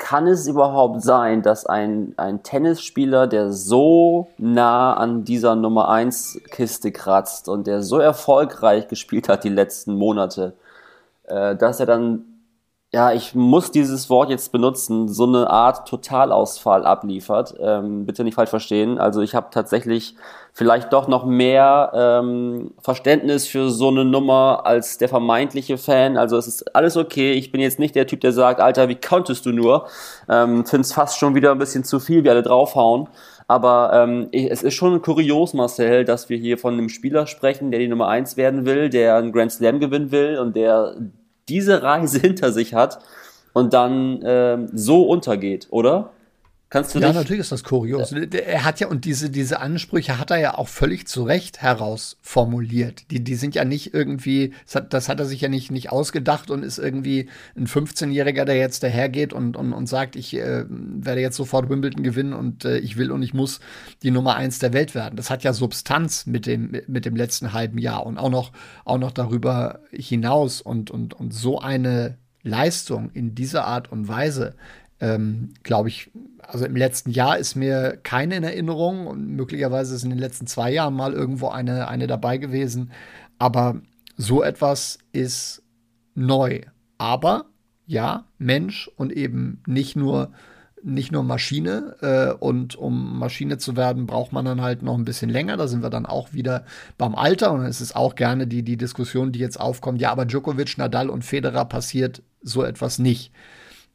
kann 0.00 0.26
es 0.26 0.46
überhaupt 0.46 1.02
sein, 1.02 1.42
dass 1.42 1.66
ein, 1.66 2.14
ein 2.16 2.42
Tennisspieler, 2.42 3.26
der 3.26 3.52
so 3.52 4.28
nah 4.38 4.94
an 4.94 5.24
dieser 5.24 5.54
Nummer 5.54 5.90
1 5.90 6.40
Kiste 6.50 6.90
kratzt 6.90 7.48
und 7.48 7.66
der 7.66 7.82
so 7.82 7.98
erfolgreich 7.98 8.88
gespielt 8.88 9.28
hat 9.28 9.44
die 9.44 9.50
letzten 9.50 9.94
Monate, 9.94 10.54
äh, 11.24 11.54
dass 11.54 11.80
er 11.80 11.86
dann 11.86 12.24
ja, 12.92 13.12
ich 13.12 13.36
muss 13.36 13.70
dieses 13.70 14.10
Wort 14.10 14.30
jetzt 14.30 14.50
benutzen, 14.50 15.08
so 15.08 15.24
eine 15.24 15.48
Art 15.48 15.86
Totalausfall 15.86 16.84
abliefert. 16.84 17.54
Ähm, 17.60 18.04
bitte 18.04 18.24
nicht 18.24 18.34
falsch 18.34 18.50
verstehen. 18.50 18.98
Also 18.98 19.20
ich 19.20 19.36
habe 19.36 19.46
tatsächlich 19.52 20.16
vielleicht 20.52 20.92
doch 20.92 21.06
noch 21.06 21.24
mehr 21.24 21.92
ähm, 21.94 22.72
Verständnis 22.82 23.46
für 23.46 23.70
so 23.70 23.88
eine 23.88 24.04
Nummer 24.04 24.62
als 24.64 24.98
der 24.98 25.08
vermeintliche 25.08 25.78
Fan. 25.78 26.16
Also 26.16 26.36
es 26.36 26.48
ist 26.48 26.74
alles 26.74 26.96
okay. 26.96 27.32
Ich 27.34 27.52
bin 27.52 27.60
jetzt 27.60 27.78
nicht 27.78 27.94
der 27.94 28.08
Typ, 28.08 28.22
der 28.22 28.32
sagt, 28.32 28.60
Alter, 28.60 28.88
wie 28.88 28.96
konntest 28.96 29.46
du 29.46 29.52
nur? 29.52 29.86
Ähm, 30.28 30.66
Finde 30.66 30.82
es 30.82 30.92
fast 30.92 31.16
schon 31.16 31.36
wieder 31.36 31.52
ein 31.52 31.58
bisschen 31.58 31.84
zu 31.84 32.00
viel, 32.00 32.24
wie 32.24 32.30
alle 32.30 32.42
draufhauen. 32.42 33.08
Aber 33.46 33.92
ähm, 33.94 34.28
es 34.32 34.64
ist 34.64 34.74
schon 34.74 35.00
kurios, 35.00 35.54
Marcel, 35.54 36.04
dass 36.04 36.28
wir 36.28 36.38
hier 36.38 36.58
von 36.58 36.74
einem 36.74 36.88
Spieler 36.88 37.28
sprechen, 37.28 37.70
der 37.70 37.78
die 37.78 37.88
Nummer 37.88 38.08
eins 38.08 38.36
werden 38.36 38.64
will, 38.64 38.90
der 38.90 39.16
einen 39.16 39.30
Grand 39.30 39.52
Slam 39.52 39.78
gewinnen 39.78 40.10
will 40.10 40.38
und 40.38 40.56
der 40.56 40.96
diese 41.50 41.82
Reise 41.82 42.18
hinter 42.20 42.52
sich 42.52 42.74
hat 42.74 43.00
und 43.52 43.74
dann 43.74 44.20
ähm, 44.24 44.68
so 44.72 45.02
untergeht, 45.02 45.66
oder? 45.70 46.12
Kannst 46.70 46.94
du 46.94 47.00
ja, 47.00 47.12
natürlich 47.12 47.40
ist 47.40 47.50
das 47.50 47.64
kurios. 47.64 48.12
Er 48.12 48.64
hat 48.64 48.78
ja, 48.78 48.86
und 48.86 49.04
diese, 49.04 49.28
diese 49.28 49.58
Ansprüche 49.58 50.20
hat 50.20 50.30
er 50.30 50.38
ja 50.38 50.56
auch 50.56 50.68
völlig 50.68 51.08
zu 51.08 51.24
Recht 51.24 51.60
herausformuliert. 51.60 53.10
Die, 53.10 53.24
die 53.24 53.34
sind 53.34 53.56
ja 53.56 53.64
nicht 53.64 53.92
irgendwie, 53.92 54.52
das 54.66 54.76
hat, 54.76 54.94
das 54.94 55.08
hat 55.08 55.18
er 55.18 55.26
sich 55.26 55.40
ja 55.40 55.48
nicht, 55.48 55.72
nicht 55.72 55.90
ausgedacht 55.90 56.48
und 56.48 56.62
ist 56.62 56.78
irgendwie 56.78 57.28
ein 57.56 57.66
15-Jähriger, 57.66 58.44
der 58.44 58.54
jetzt 58.54 58.84
dahergeht 58.84 59.32
und, 59.32 59.56
und, 59.56 59.72
und 59.72 59.88
sagt, 59.88 60.14
ich 60.14 60.32
äh, 60.36 60.64
werde 60.68 61.20
jetzt 61.20 61.36
sofort 61.36 61.68
Wimbledon 61.70 62.04
gewinnen 62.04 62.34
und 62.34 62.64
äh, 62.64 62.78
ich 62.78 62.96
will 62.96 63.10
und 63.10 63.24
ich 63.24 63.34
muss 63.34 63.58
die 64.04 64.12
Nummer 64.12 64.36
eins 64.36 64.60
der 64.60 64.72
Welt 64.72 64.94
werden. 64.94 65.16
Das 65.16 65.28
hat 65.28 65.42
ja 65.42 65.52
Substanz 65.52 66.26
mit 66.26 66.46
dem, 66.46 66.80
mit 66.86 67.04
dem 67.04 67.16
letzten 67.16 67.52
halben 67.52 67.78
Jahr 67.78 68.06
und 68.06 68.16
auch 68.16 68.30
noch, 68.30 68.52
auch 68.84 68.98
noch 68.98 69.10
darüber 69.10 69.80
hinaus 69.90 70.60
und, 70.60 70.92
und, 70.92 71.14
und 71.14 71.34
so 71.34 71.58
eine 71.58 72.16
Leistung 72.42 73.10
in 73.10 73.34
dieser 73.34 73.64
Art 73.66 73.90
und 73.90 74.08
Weise 74.08 74.54
ähm, 75.00 75.54
glaube 75.62 75.88
ich, 75.88 76.10
also 76.42 76.64
im 76.64 76.76
letzten 76.76 77.10
Jahr 77.10 77.38
ist 77.38 77.54
mir 77.54 77.98
keine 78.02 78.36
in 78.36 78.44
Erinnerung 78.44 79.06
und 79.06 79.34
möglicherweise 79.34 79.94
ist 79.94 80.04
in 80.04 80.10
den 80.10 80.18
letzten 80.18 80.46
zwei 80.46 80.72
Jahren 80.72 80.94
mal 80.94 81.12
irgendwo 81.12 81.48
eine, 81.48 81.88
eine 81.88 82.06
dabei 82.06 82.38
gewesen. 82.38 82.90
Aber 83.38 83.80
so 84.16 84.42
etwas 84.42 84.98
ist 85.12 85.62
neu. 86.14 86.60
Aber 86.98 87.46
ja, 87.86 88.26
Mensch 88.38 88.90
und 88.96 89.12
eben 89.12 89.62
nicht 89.66 89.96
nur 89.96 90.32
nicht 90.82 91.12
nur 91.12 91.22
Maschine 91.22 91.96
äh, 92.00 92.32
und 92.42 92.74
um 92.74 93.18
Maschine 93.18 93.58
zu 93.58 93.76
werden, 93.76 94.06
braucht 94.06 94.32
man 94.32 94.46
dann 94.46 94.62
halt 94.62 94.82
noch 94.82 94.96
ein 94.96 95.04
bisschen 95.04 95.28
länger. 95.28 95.58
Da 95.58 95.68
sind 95.68 95.82
wir 95.82 95.90
dann 95.90 96.06
auch 96.06 96.32
wieder 96.32 96.64
beim 96.96 97.14
Alter 97.14 97.52
und 97.52 97.66
es 97.66 97.82
ist 97.82 97.94
auch 97.94 98.14
gerne 98.14 98.46
die, 98.46 98.62
die 98.62 98.78
Diskussion, 98.78 99.30
die 99.30 99.40
jetzt 99.40 99.60
aufkommt. 99.60 100.00
Ja, 100.00 100.10
aber 100.10 100.24
Djokovic, 100.24 100.78
Nadal 100.78 101.10
und 101.10 101.22
Federer 101.22 101.66
passiert 101.66 102.22
so 102.40 102.64
etwas 102.64 102.98
nicht 102.98 103.30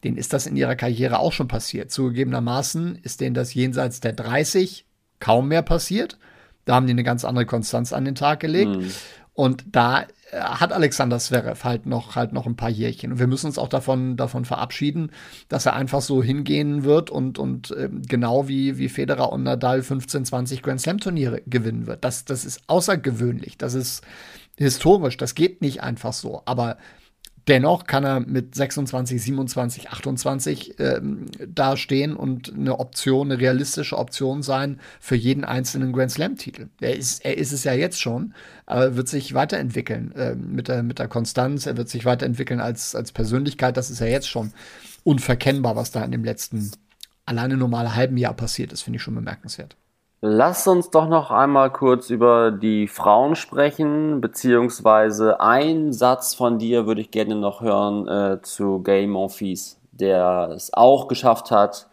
denen 0.05 0.17
ist 0.17 0.33
das 0.33 0.45
in 0.45 0.55
ihrer 0.55 0.75
Karriere 0.75 1.17
auch 1.17 1.33
schon 1.33 1.47
passiert. 1.47 1.89
Zugegebenermaßen 1.89 2.99
ist 3.01 3.21
denen 3.21 3.33
das 3.33 3.55
jenseits 3.55 4.01
der 4.01 4.13
30 4.13 4.85
kaum 5.19 5.47
mehr 5.47 5.63
passiert. 5.63 6.19
Da 6.65 6.75
haben 6.75 6.85
die 6.85 6.91
eine 6.91 7.03
ganz 7.03 7.25
andere 7.25 7.47
Konstanz 7.47 7.91
an 7.91 8.05
den 8.05 8.13
Tag 8.13 8.39
gelegt. 8.39 8.69
Mhm. 8.69 8.91
Und 9.33 9.65
da 9.71 10.03
äh, 10.03 10.05
hat 10.39 10.73
Alexander 10.73 11.17
Zverev 11.17 11.63
halt 11.63 11.87
noch, 11.87 12.15
halt 12.15 12.33
noch 12.33 12.45
ein 12.45 12.55
paar 12.55 12.69
Jährchen. 12.69 13.13
Und 13.13 13.19
wir 13.19 13.25
müssen 13.25 13.47
uns 13.47 13.57
auch 13.57 13.67
davon, 13.67 14.15
davon 14.15 14.45
verabschieden, 14.45 15.11
dass 15.49 15.65
er 15.65 15.73
einfach 15.73 16.01
so 16.01 16.21
hingehen 16.21 16.83
wird 16.83 17.09
und, 17.09 17.39
und 17.39 17.71
äh, 17.71 17.89
genau 17.91 18.47
wie, 18.47 18.77
wie 18.77 18.89
Federer 18.89 19.31
und 19.31 19.41
Nadal 19.41 19.81
15, 19.81 20.23
20 20.25 20.61
Grand 20.61 20.81
Slam 20.81 20.99
Turniere 20.99 21.41
gewinnen 21.47 21.87
wird. 21.87 22.05
Das, 22.05 22.25
das 22.25 22.45
ist 22.45 22.61
außergewöhnlich. 22.67 23.57
Das 23.57 23.73
ist 23.73 24.03
historisch. 24.55 25.17
Das 25.17 25.33
geht 25.33 25.61
nicht 25.61 25.81
einfach 25.81 26.13
so. 26.13 26.43
Aber 26.45 26.77
Dennoch 27.47 27.85
kann 27.85 28.03
er 28.03 28.21
mit 28.21 28.55
26, 28.55 29.21
27, 29.21 29.89
28 29.91 30.79
ähm, 30.79 31.27
dastehen 31.47 32.15
und 32.15 32.51
eine 32.51 32.79
Option, 32.79 33.31
eine 33.31 33.39
realistische 33.39 33.97
Option 33.97 34.41
sein 34.41 34.79
für 34.99 35.15
jeden 35.15 35.43
einzelnen 35.43 35.93
Grand 35.93 36.09
Slam-Titel. 36.09 36.69
Er 36.81 36.95
ist, 36.95 37.23
er 37.23 37.37
ist 37.37 37.51
es 37.51 37.63
ja 37.63 37.73
jetzt 37.73 38.01
schon, 38.01 38.33
aber 38.65 38.95
wird 38.95 39.07
sich 39.07 39.35
weiterentwickeln 39.35 40.11
äh, 40.15 40.33
mit, 40.33 40.69
der, 40.69 40.81
mit 40.81 40.97
der 40.97 41.07
Konstanz. 41.07 41.67
Er 41.67 41.77
wird 41.77 41.89
sich 41.89 42.03
weiterentwickeln 42.03 42.59
als, 42.59 42.95
als 42.95 43.11
Persönlichkeit. 43.11 43.77
Das 43.77 43.91
ist 43.91 43.99
ja 43.99 44.07
jetzt 44.07 44.27
schon 44.27 44.51
unverkennbar, 45.03 45.75
was 45.75 45.91
da 45.91 46.03
in 46.03 46.11
dem 46.11 46.23
letzten 46.23 46.71
alleine 47.25 47.57
normal 47.57 47.95
halben 47.95 48.17
Jahr 48.17 48.33
passiert 48.33 48.73
ist, 48.73 48.81
finde 48.81 48.97
ich 48.97 49.03
schon 49.03 49.15
bemerkenswert. 49.15 49.75
Lass 50.21 50.65
uns 50.67 50.89
doch 50.89 51.07
noch 51.07 51.29
einmal 51.29 51.71
kurz 51.71 52.09
über 52.09 52.51
die 52.51 52.87
Frauen 52.87 53.35
sprechen, 53.35 54.21
beziehungsweise 54.21 55.39
ein 55.39 55.93
Satz 55.93 56.33
von 56.33 56.57
dir 56.57 56.87
würde 56.87 57.01
ich 57.01 57.11
gerne 57.11 57.35
noch 57.35 57.61
hören 57.61 58.07
äh, 58.07 58.41
zu 58.41 58.81
Gay 58.81 59.07
Monfils, 59.07 59.79
der 59.91 60.51
es 60.55 60.73
auch 60.73 61.07
geschafft 61.07 61.51
hat 61.51 61.87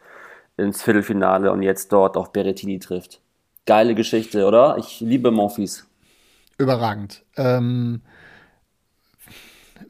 ins 0.57 0.83
Viertelfinale 0.83 1.51
und 1.51 1.63
jetzt 1.63 1.93
dort 1.93 2.17
auf 2.17 2.33
Berrettini 2.33 2.79
trifft. 2.79 3.21
Geile 3.67 3.95
Geschichte, 3.95 4.47
oder? 4.47 4.77
Ich 4.79 5.01
liebe 5.01 5.31
Monfils. 5.31 5.87
Überragend. 6.59 7.23
Ähm, 7.37 8.03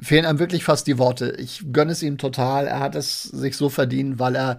fehlen 0.00 0.26
einem 0.26 0.38
wirklich 0.38 0.64
fast 0.64 0.86
die 0.86 0.98
Worte. 0.98 1.36
Ich 1.38 1.64
gönne 1.72 1.92
es 1.92 2.02
ihm 2.02 2.18
total. 2.18 2.66
Er 2.66 2.80
hat 2.80 2.94
es 2.94 3.22
sich 3.22 3.56
so 3.56 3.68
verdient, 3.68 4.18
weil 4.18 4.36
er 4.36 4.58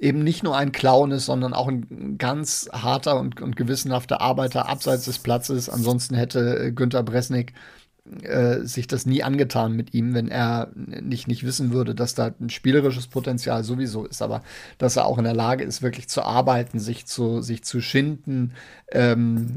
eben 0.00 0.24
nicht 0.24 0.42
nur 0.42 0.56
ein 0.56 0.72
Clown 0.72 1.12
ist, 1.12 1.26
sondern 1.26 1.52
auch 1.52 1.68
ein 1.68 2.16
ganz 2.18 2.68
harter 2.72 3.20
und, 3.20 3.40
und 3.40 3.54
gewissenhafter 3.54 4.20
Arbeiter 4.20 4.68
abseits 4.68 5.04
des 5.04 5.18
Platzes. 5.18 5.68
Ansonsten 5.68 6.14
hätte 6.14 6.58
äh, 6.58 6.72
Günter 6.72 7.02
Bresnik 7.02 7.52
äh, 8.22 8.64
sich 8.64 8.86
das 8.86 9.04
nie 9.04 9.22
angetan 9.22 9.76
mit 9.76 9.92
ihm, 9.92 10.14
wenn 10.14 10.28
er 10.28 10.70
nicht, 10.74 11.28
nicht 11.28 11.44
wissen 11.44 11.70
würde, 11.70 11.94
dass 11.94 12.14
da 12.14 12.32
ein 12.40 12.48
spielerisches 12.48 13.06
Potenzial 13.08 13.62
sowieso 13.62 14.06
ist, 14.06 14.22
aber 14.22 14.42
dass 14.78 14.96
er 14.96 15.04
auch 15.04 15.18
in 15.18 15.24
der 15.24 15.34
Lage 15.34 15.64
ist, 15.64 15.82
wirklich 15.82 16.08
zu 16.08 16.22
arbeiten, 16.22 16.78
sich 16.78 17.06
zu, 17.06 17.42
sich 17.42 17.62
zu 17.62 17.82
schinden. 17.82 18.54
Ähm, 18.90 19.54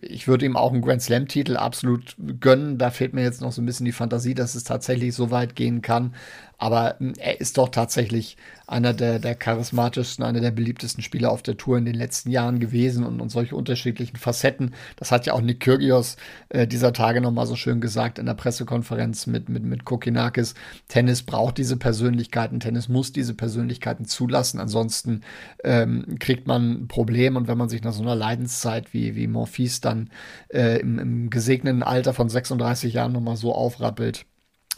ich 0.00 0.26
würde 0.26 0.46
ihm 0.46 0.56
auch 0.56 0.72
einen 0.72 0.82
Grand 0.82 1.02
Slam-Titel 1.02 1.56
absolut 1.56 2.16
gönnen. 2.40 2.78
Da 2.78 2.90
fehlt 2.90 3.12
mir 3.12 3.22
jetzt 3.22 3.42
noch 3.42 3.52
so 3.52 3.60
ein 3.60 3.66
bisschen 3.66 3.86
die 3.86 3.92
Fantasie, 3.92 4.34
dass 4.34 4.54
es 4.54 4.64
tatsächlich 4.64 5.14
so 5.14 5.30
weit 5.30 5.54
gehen 5.54 5.82
kann. 5.82 6.14
Aber 6.62 6.94
hm, 6.98 7.14
er 7.18 7.40
ist 7.40 7.58
doch 7.58 7.70
tatsächlich 7.70 8.36
einer 8.68 8.94
der, 8.94 9.18
der 9.18 9.34
charismatischsten, 9.34 10.24
einer 10.24 10.40
der 10.40 10.52
beliebtesten 10.52 11.02
Spieler 11.02 11.32
auf 11.32 11.42
der 11.42 11.56
Tour 11.56 11.76
in 11.76 11.84
den 11.84 11.96
letzten 11.96 12.30
Jahren 12.30 12.60
gewesen 12.60 13.04
und, 13.04 13.20
und 13.20 13.30
solche 13.30 13.56
unterschiedlichen 13.56 14.16
Facetten. 14.16 14.72
Das 14.94 15.10
hat 15.10 15.26
ja 15.26 15.32
auch 15.32 15.40
Nick 15.40 15.58
Kyrgios 15.58 16.16
äh, 16.50 16.68
dieser 16.68 16.92
Tage 16.92 17.20
nochmal 17.20 17.48
so 17.48 17.56
schön 17.56 17.80
gesagt 17.80 18.20
in 18.20 18.26
der 18.26 18.34
Pressekonferenz 18.34 19.26
mit, 19.26 19.48
mit, 19.48 19.64
mit 19.64 19.84
Kokinakis. 19.84 20.54
Tennis 20.86 21.24
braucht 21.24 21.58
diese 21.58 21.76
Persönlichkeiten, 21.76 22.60
Tennis 22.60 22.88
muss 22.88 23.12
diese 23.12 23.34
Persönlichkeiten 23.34 24.04
zulassen. 24.04 24.60
Ansonsten 24.60 25.22
ähm, 25.64 26.16
kriegt 26.20 26.46
man 26.46 26.82
ein 26.82 26.88
Problem 26.88 27.34
und 27.34 27.48
wenn 27.48 27.58
man 27.58 27.70
sich 27.70 27.82
nach 27.82 27.92
so 27.92 28.02
einer 28.02 28.14
Leidenszeit 28.14 28.94
wie, 28.94 29.16
wie 29.16 29.26
Morphis 29.26 29.80
dann 29.80 30.10
äh, 30.48 30.78
im, 30.78 31.00
im 31.00 31.28
gesegneten 31.28 31.82
Alter 31.82 32.14
von 32.14 32.28
36 32.28 32.94
Jahren 32.94 33.10
nochmal 33.10 33.36
so 33.36 33.52
aufrappelt, 33.52 34.26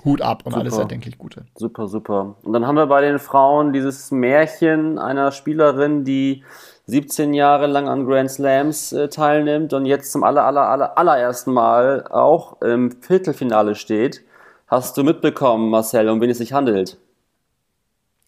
Hut 0.05 0.21
ab 0.21 0.43
und 0.45 0.53
super. 0.53 0.61
alles 0.61 0.77
erdenklich 0.77 1.19
Gute. 1.19 1.47
Super, 1.57 1.89
super. 1.89 2.37
Und 2.43 2.53
dann 2.53 2.67
haben 2.67 2.77
wir 2.77 2.87
bei 2.87 3.01
den 3.01 3.19
Frauen 3.19 3.73
dieses 3.73 4.11
Märchen 4.11 4.99
einer 4.99 5.33
Spielerin, 5.33 6.05
die 6.05 6.45
17 6.87 7.33
Jahre 7.33 7.67
lang 7.67 7.89
an 7.89 8.07
Grand 8.07 8.31
Slams 8.31 8.93
äh, 8.93 9.09
teilnimmt 9.09 9.73
und 9.73 9.87
jetzt 9.87 10.13
zum 10.13 10.23
aller, 10.23 10.45
aller, 10.45 10.69
aller, 10.69 10.99
allerersten 10.99 11.53
Mal 11.53 12.07
auch 12.09 12.61
im 12.61 12.93
Viertelfinale 13.01 13.75
steht. 13.75 14.23
Hast 14.67 14.97
du 14.97 15.05
mitbekommen, 15.05 15.71
Marcel, 15.71 16.09
um 16.09 16.21
wen 16.21 16.31
es 16.31 16.39
sich 16.39 16.53
handelt? 16.53 16.99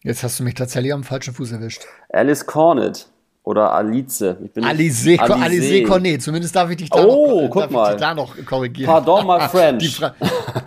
Jetzt 0.01 0.23
hast 0.23 0.39
du 0.39 0.43
mich 0.43 0.53
tatsächlich 0.53 0.93
am 0.93 1.03
falschen 1.03 1.33
Fuß 1.33 1.51
erwischt. 1.51 1.85
Alice 2.09 2.45
Cornet. 2.45 3.09
Oder 3.47 3.71
Alice. 3.71 4.35
Ich 4.43 4.51
bin 4.51 4.65
Alice, 4.65 5.07
Alice. 5.07 5.21
Alice 5.21 5.87
Cornet. 5.87 6.21
Zumindest 6.21 6.53
darf 6.53 6.69
ich 6.69 6.75
dich 6.75 6.89
da, 6.89 7.01
oh, 7.01 7.43
noch, 7.43 7.49
guck 7.49 7.71
mal. 7.71 7.95
da 7.95 8.13
noch 8.13 8.35
korrigieren. 8.45 8.91
Pardon, 8.91 9.25
my 9.25 9.39
French. 9.49 10.01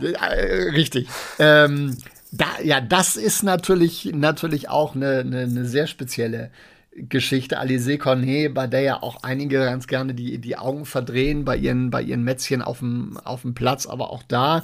Äh, 0.00 0.70
richtig. 0.70 1.06
Ähm, 1.38 1.94
da, 2.32 2.46
ja, 2.64 2.80
das 2.80 3.16
ist 3.16 3.42
natürlich, 3.42 4.12
natürlich 4.14 4.70
auch 4.70 4.94
eine, 4.94 5.18
eine, 5.18 5.40
eine 5.40 5.66
sehr 5.66 5.86
spezielle 5.88 6.50
Geschichte. 6.96 7.58
Alice 7.58 7.98
Cornet, 7.98 8.54
bei 8.54 8.66
der 8.66 8.80
ja 8.80 9.02
auch 9.02 9.24
einige 9.24 9.58
ganz 9.58 9.86
gerne 9.86 10.14
die, 10.14 10.38
die 10.38 10.56
Augen 10.56 10.86
verdrehen 10.86 11.44
bei 11.44 11.58
ihren, 11.58 11.90
bei 11.90 12.00
ihren 12.00 12.24
Mätzchen 12.24 12.62
auf 12.62 12.78
dem, 12.78 13.18
auf 13.24 13.42
dem 13.42 13.52
Platz. 13.52 13.84
Aber 13.84 14.08
auch 14.08 14.22
da 14.26 14.62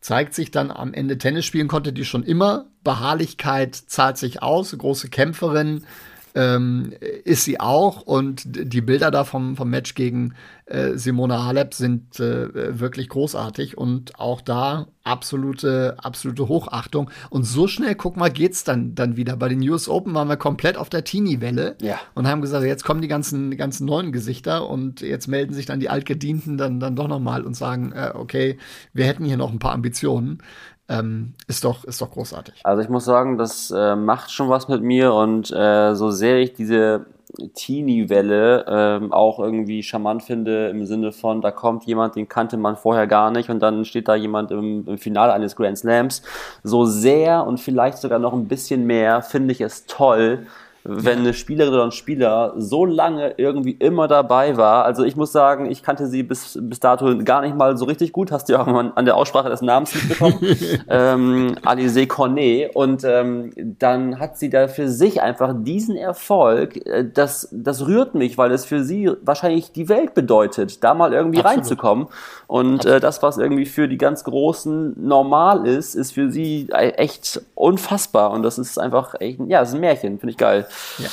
zeigt 0.00 0.34
sich 0.34 0.52
dann 0.52 0.70
am 0.70 0.94
Ende 0.94 1.18
Tennis 1.18 1.46
spielen 1.46 1.66
konnte 1.66 1.92
die 1.92 2.04
schon 2.04 2.22
immer. 2.22 2.66
Beharrlichkeit 2.84 3.74
zahlt 3.74 4.18
sich 4.18 4.40
aus, 4.40 4.72
große 4.78 5.08
Kämpferin 5.08 5.84
ähm, 6.34 6.92
ist 7.24 7.44
sie 7.44 7.60
auch. 7.60 8.02
Und 8.02 8.42
die 8.46 8.80
Bilder 8.80 9.10
da 9.10 9.24
vom, 9.24 9.56
vom 9.56 9.70
Match 9.70 9.94
gegen 9.94 10.34
äh, 10.66 10.96
Simona 10.96 11.44
Halep 11.44 11.74
sind 11.74 12.20
äh, 12.20 12.78
wirklich 12.78 13.08
großartig 13.08 13.76
und 13.76 14.18
auch 14.18 14.40
da 14.40 14.86
absolute, 15.02 15.96
absolute 15.98 16.48
Hochachtung. 16.48 17.10
Und 17.30 17.44
so 17.44 17.66
schnell, 17.66 17.94
guck 17.94 18.16
mal, 18.16 18.30
geht's 18.30 18.64
dann, 18.64 18.94
dann 18.94 19.16
wieder. 19.16 19.36
Bei 19.36 19.48
den 19.48 19.68
US 19.68 19.88
Open 19.88 20.14
waren 20.14 20.28
wir 20.28 20.36
komplett 20.36 20.76
auf 20.76 20.88
der 20.88 21.04
Teenie-Welle 21.04 21.76
ja. 21.80 21.98
und 22.14 22.28
haben 22.28 22.40
gesagt, 22.40 22.64
jetzt 22.64 22.84
kommen 22.84 23.02
die 23.02 23.08
ganzen, 23.08 23.50
die 23.50 23.56
ganzen 23.56 23.86
neuen 23.86 24.12
Gesichter 24.12 24.68
und 24.68 25.00
jetzt 25.00 25.26
melden 25.26 25.54
sich 25.54 25.66
dann 25.66 25.80
die 25.80 25.88
Altgedienten 25.88 26.56
dann, 26.56 26.78
dann 26.80 26.96
doch 26.96 27.08
nochmal 27.08 27.44
und 27.44 27.54
sagen, 27.54 27.92
äh, 27.92 28.12
okay, 28.14 28.58
wir 28.92 29.06
hätten 29.06 29.24
hier 29.24 29.36
noch 29.36 29.50
ein 29.50 29.58
paar 29.58 29.72
Ambitionen. 29.72 30.42
Ähm, 30.90 31.34
ist 31.46 31.64
doch, 31.64 31.84
ist 31.84 32.02
doch 32.02 32.10
großartig. 32.10 32.60
Also 32.64 32.82
ich 32.82 32.88
muss 32.88 33.04
sagen, 33.04 33.38
das 33.38 33.70
äh, 33.70 33.94
macht 33.94 34.32
schon 34.32 34.48
was 34.48 34.68
mit 34.68 34.82
mir 34.82 35.14
und 35.14 35.50
äh, 35.52 35.94
so 35.94 36.10
sehr 36.10 36.38
ich 36.38 36.52
diese 36.52 37.06
Teenie-Welle 37.54 38.64
ähm, 38.68 39.12
auch 39.12 39.38
irgendwie 39.38 39.84
charmant 39.84 40.24
finde 40.24 40.68
im 40.68 40.84
Sinne 40.84 41.12
von, 41.12 41.40
da 41.40 41.52
kommt 41.52 41.84
jemand, 41.84 42.16
den 42.16 42.28
kannte 42.28 42.56
man 42.56 42.76
vorher 42.76 43.06
gar 43.06 43.30
nicht 43.30 43.50
und 43.50 43.60
dann 43.60 43.84
steht 43.84 44.08
da 44.08 44.16
jemand 44.16 44.50
im, 44.50 44.84
im 44.88 44.98
Finale 44.98 45.32
eines 45.32 45.54
Grand 45.54 45.78
Slams. 45.78 46.22
So 46.64 46.84
sehr 46.84 47.46
und 47.46 47.60
vielleicht 47.60 47.98
sogar 47.98 48.18
noch 48.18 48.32
ein 48.32 48.48
bisschen 48.48 48.84
mehr 48.84 49.22
finde 49.22 49.52
ich 49.52 49.60
es 49.60 49.86
toll, 49.86 50.46
wenn 50.92 51.20
eine 51.20 51.34
Spielerin 51.34 51.72
oder 51.72 51.84
ein 51.84 51.92
Spieler 51.92 52.54
so 52.56 52.84
lange 52.84 53.34
irgendwie 53.36 53.72
immer 53.72 54.08
dabei 54.08 54.56
war. 54.56 54.84
Also 54.84 55.04
ich 55.04 55.16
muss 55.16 55.32
sagen, 55.32 55.70
ich 55.70 55.82
kannte 55.82 56.06
sie 56.06 56.22
bis, 56.22 56.58
bis 56.60 56.80
dato 56.80 57.18
gar 57.18 57.42
nicht 57.42 57.56
mal 57.56 57.76
so 57.76 57.84
richtig 57.84 58.12
gut. 58.12 58.32
Hast 58.32 58.48
du 58.48 58.54
ja 58.54 58.62
auch 58.62 58.66
mal 58.66 58.92
an 58.94 59.04
der 59.04 59.16
Aussprache 59.16 59.48
des 59.48 59.62
Namens 59.62 59.94
mitbekommen. 59.94 60.38
ähm, 60.88 61.54
Alize 61.64 62.06
Cornet. 62.06 62.74
Und 62.74 63.04
ähm, 63.04 63.52
dann 63.56 64.18
hat 64.18 64.36
sie 64.38 64.50
da 64.50 64.68
für 64.68 64.88
sich 64.88 65.22
einfach 65.22 65.54
diesen 65.56 65.96
Erfolg. 65.96 66.84
Äh, 66.86 67.04
das, 67.12 67.48
das 67.52 67.86
rührt 67.86 68.14
mich, 68.14 68.36
weil 68.36 68.50
es 68.52 68.64
für 68.64 68.82
sie 68.82 69.10
wahrscheinlich 69.22 69.72
die 69.72 69.88
Welt 69.88 70.14
bedeutet, 70.14 70.82
da 70.82 70.94
mal 70.94 71.12
irgendwie 71.12 71.40
Absolut. 71.40 71.58
reinzukommen. 71.58 72.06
Und 72.46 72.84
äh, 72.84 73.00
das, 73.00 73.22
was 73.22 73.38
irgendwie 73.38 73.66
für 73.66 73.88
die 73.88 73.98
ganz 73.98 74.24
Großen 74.24 74.94
normal 74.96 75.66
ist, 75.66 75.94
ist 75.94 76.12
für 76.12 76.30
sie 76.30 76.68
e-, 76.72 76.90
echt 76.90 77.40
unfassbar. 77.54 78.32
Und 78.32 78.42
das 78.42 78.58
ist 78.58 78.78
einfach 78.78 79.14
echt, 79.20 79.38
ja, 79.46 79.62
es 79.62 79.70
ist 79.70 79.74
ein 79.76 79.80
Märchen, 79.80 80.18
finde 80.18 80.32
ich 80.32 80.36
geil. 80.36 80.66
Ja, 80.98 81.08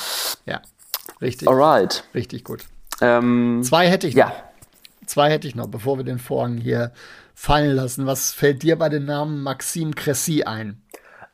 ja. 0.46 0.62
Richtig. 1.20 1.48
Alright. 1.48 2.04
Richtig 2.14 2.44
gut. 2.44 2.64
Ähm, 3.00 3.62
Zwei 3.64 3.88
hätte 3.88 4.06
ich 4.06 4.14
noch. 4.14 4.20
Ja. 4.28 4.32
Zwei 5.06 5.30
hätte 5.30 5.48
ich 5.48 5.54
noch, 5.54 5.68
bevor 5.68 5.96
wir 5.96 6.04
den 6.04 6.18
Vorhang 6.18 6.58
hier 6.58 6.92
fallen 7.34 7.74
lassen. 7.74 8.06
Was 8.06 8.32
fällt 8.32 8.62
dir 8.62 8.76
bei 8.76 8.88
dem 8.88 9.04
Namen 9.04 9.42
Maxime 9.42 9.92
Cressy 9.92 10.42
ein? 10.42 10.82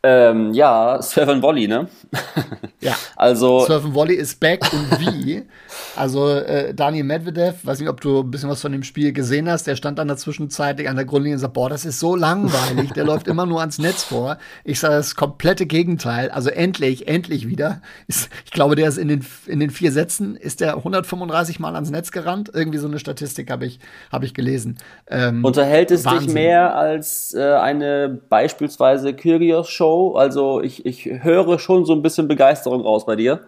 Ähm, 0.07 0.53
ja, 0.53 1.01
Surf 1.01 1.31
and 1.31 1.43
Volley, 1.43 1.67
ne? 1.67 1.89
Ja. 2.81 2.95
Also. 3.17 3.61
Surf 3.61 3.85
and 3.87 3.95
Volley 3.95 4.17
ist 4.17 4.39
back 4.39 4.61
und 4.73 5.01
wie? 5.01 5.45
Also, 5.97 6.29
äh, 6.29 6.75
Daniel 6.75 7.05
Medvedev, 7.05 7.65
weiß 7.65 7.81
nicht, 7.81 7.89
ob 7.89 8.01
du 8.03 8.21
ein 8.21 8.31
bisschen 8.31 8.51
was 8.51 8.61
von 8.61 8.73
dem 8.73 8.83
Spiel 8.83 9.13
gesehen 9.13 9.49
hast, 9.49 9.67
der 9.67 9.77
stand 9.77 9.99
dann 9.99 10.09
da 10.09 10.17
zwischenzeitlich 10.17 10.89
an 10.89 10.97
der 10.97 11.07
Grundlinie 11.07 11.37
und 11.37 11.41
sagt, 11.41 11.55
boah, 11.55 11.71
das 11.71 11.87
ist 11.87 12.01
so 12.01 12.17
langweilig, 12.17 12.93
der 12.93 13.05
läuft 13.05 13.29
immer 13.29 13.47
nur 13.47 13.61
ans 13.61 13.79
Netz 13.79 14.03
vor. 14.03 14.37
Ich 14.65 14.79
sage 14.81 14.97
das 14.97 15.15
komplette 15.15 15.65
Gegenteil. 15.65 16.31
Also 16.31 16.51
endlich, 16.51 17.09
endlich 17.09 17.49
wieder. 17.49 17.81
Ist, 18.07 18.29
ich 18.45 18.51
glaube, 18.51 18.75
der 18.75 18.89
ist 18.89 18.99
in 18.99 19.09
den, 19.09 19.25
in 19.47 19.61
den 19.61 19.71
vier 19.71 19.91
Sätzen, 19.91 20.37
ist 20.37 20.61
der 20.61 20.77
135 20.77 21.61
Mal 21.61 21.75
ans 21.75 21.91
Netz 21.91 22.11
gerannt. 22.11 22.51
Irgendwie 22.53 22.79
so 22.79 22.89
eine 22.89 22.99
Statistik 22.99 23.51
habe 23.51 23.65
ich, 23.65 23.79
hab 24.13 24.23
ich 24.23 24.35
gelesen. 24.35 24.77
Ähm, 25.09 25.43
Unterhält 25.45 25.91
es 25.91 26.05
Wahnsinn. 26.05 26.27
dich 26.27 26.35
mehr 26.35 26.77
als 26.77 27.33
äh, 27.33 27.55
eine 27.55 28.21
beispielsweise 28.29 29.15
Kyrgios-Show? 29.15 29.94
Show. 29.95 30.15
Also 30.17 30.61
ich, 30.61 30.85
ich 30.87 31.07
höre 31.07 31.59
schon 31.59 31.85
so 31.85 31.93
ein 31.93 32.03
bisschen 32.03 32.29
Begeisterung 32.29 32.83
raus 32.83 33.07
bei 33.07 33.17
dir. 33.17 33.41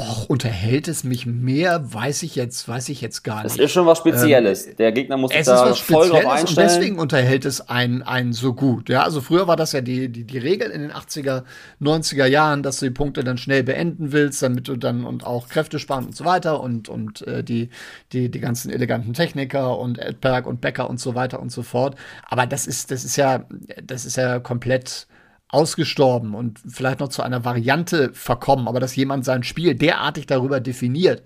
Och, 0.00 0.30
unterhält 0.30 0.86
es 0.86 1.02
mich 1.02 1.26
mehr, 1.26 1.92
weiß 1.92 2.22
ich 2.22 2.36
jetzt, 2.36 2.68
weiß 2.68 2.88
ich 2.88 3.00
jetzt 3.00 3.24
gar 3.24 3.42
nicht. 3.42 3.54
Es 3.54 3.58
ist 3.58 3.72
schon 3.72 3.84
was 3.84 3.98
Spezielles. 3.98 4.68
Ähm, 4.68 4.76
Der 4.76 4.92
Gegner 4.92 5.16
muss 5.16 5.32
sich 5.32 5.44
da 5.44 5.74
voll 5.74 6.08
drauf 6.08 6.24
einstellen. 6.24 6.68
Und 6.68 6.76
deswegen 6.76 6.98
unterhält 7.00 7.44
es 7.44 7.68
einen, 7.68 8.02
einen 8.02 8.32
so 8.32 8.54
gut. 8.54 8.88
Ja, 8.88 9.02
also 9.02 9.20
früher 9.20 9.48
war 9.48 9.56
das 9.56 9.72
ja 9.72 9.80
die, 9.80 10.08
die, 10.08 10.22
die 10.22 10.38
Regel 10.38 10.70
in 10.70 10.82
den 10.82 10.92
80er, 10.92 11.42
90er 11.82 12.26
Jahren, 12.26 12.62
dass 12.62 12.78
du 12.78 12.86
die 12.86 12.92
Punkte 12.92 13.24
dann 13.24 13.38
schnell 13.38 13.64
beenden 13.64 14.12
willst, 14.12 14.40
damit 14.40 14.68
du 14.68 14.76
dann 14.76 15.04
und 15.04 15.26
auch 15.26 15.48
Kräfte 15.48 15.80
sparen 15.80 16.06
und 16.06 16.14
so 16.14 16.24
weiter 16.24 16.60
und, 16.60 16.88
und 16.88 17.26
äh, 17.26 17.42
die, 17.42 17.68
die, 18.12 18.30
die 18.30 18.40
ganzen 18.40 18.70
eleganten 18.70 19.14
Techniker 19.14 19.78
und 19.80 19.98
Edberg 19.98 20.46
und 20.46 20.60
Becker 20.60 20.88
und 20.88 21.00
so 21.00 21.16
weiter 21.16 21.40
und 21.40 21.50
so 21.50 21.64
fort. 21.64 21.96
Aber 22.28 22.46
das 22.46 22.68
ist, 22.68 22.92
das 22.92 23.04
ist 23.04 23.16
ja, 23.16 23.46
das 23.82 24.06
ist 24.06 24.16
ja 24.16 24.38
komplett 24.38 25.08
ausgestorben 25.48 26.34
und 26.34 26.60
vielleicht 26.66 27.00
noch 27.00 27.08
zu 27.08 27.22
einer 27.22 27.44
Variante 27.44 28.10
verkommen, 28.12 28.68
aber 28.68 28.80
dass 28.80 28.96
jemand 28.96 29.24
sein 29.24 29.42
Spiel 29.42 29.74
derartig 29.74 30.26
darüber 30.26 30.60
definiert, 30.60 31.22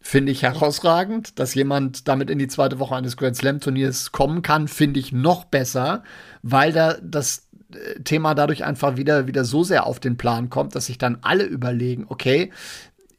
finde 0.00 0.32
ich 0.32 0.42
herausragend. 0.42 1.38
Dass 1.38 1.54
jemand 1.54 2.06
damit 2.06 2.28
in 2.28 2.38
die 2.38 2.48
zweite 2.48 2.78
Woche 2.78 2.94
eines 2.94 3.16
Grand 3.16 3.36
Slam 3.36 3.60
Turniers 3.60 4.12
kommen 4.12 4.42
kann, 4.42 4.68
finde 4.68 5.00
ich 5.00 5.12
noch 5.12 5.44
besser, 5.44 6.02
weil 6.42 6.72
da 6.72 6.96
das 7.02 7.48
äh, 7.72 8.00
Thema 8.00 8.34
dadurch 8.34 8.64
einfach 8.64 8.96
wieder, 8.96 9.26
wieder 9.26 9.44
so 9.44 9.64
sehr 9.64 9.86
auf 9.86 9.98
den 9.98 10.18
Plan 10.18 10.50
kommt, 10.50 10.74
dass 10.74 10.86
sich 10.86 10.98
dann 10.98 11.18
alle 11.22 11.44
überlegen, 11.44 12.04
okay, 12.08 12.52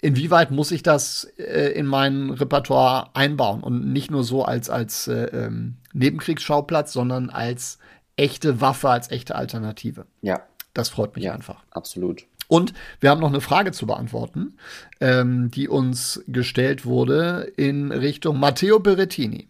inwieweit 0.01 0.51
muss 0.51 0.71
ich 0.71 0.83
das 0.83 1.23
äh, 1.37 1.71
in 1.71 1.87
mein 1.87 2.29
Repertoire 2.29 3.09
einbauen 3.15 3.63
und 3.63 3.91
nicht 3.91 4.11
nur 4.11 4.23
so 4.23 4.45
als, 4.45 4.69
als 4.69 5.07
äh, 5.07 5.25
ähm, 5.33 5.77
Nebenkriegsschauplatz, 5.93 6.93
sondern 6.93 7.31
als 7.31 7.79
echte 8.17 8.61
Waffe, 8.61 8.89
als 8.89 9.11
echte 9.11 9.35
Alternative. 9.35 10.05
Ja. 10.21 10.41
Das 10.73 10.89
freut 10.89 11.15
mich 11.15 11.25
ja, 11.25 11.33
einfach. 11.33 11.63
Absolut. 11.71 12.25
Und 12.47 12.73
wir 12.99 13.09
haben 13.09 13.21
noch 13.21 13.29
eine 13.29 13.41
Frage 13.41 13.71
zu 13.71 13.87
beantworten, 13.87 14.57
ähm, 14.99 15.49
die 15.51 15.67
uns 15.67 16.23
gestellt 16.27 16.85
wurde 16.85 17.51
in 17.57 17.91
Richtung 17.91 18.39
Matteo 18.39 18.79
Berrettini. 18.79 19.49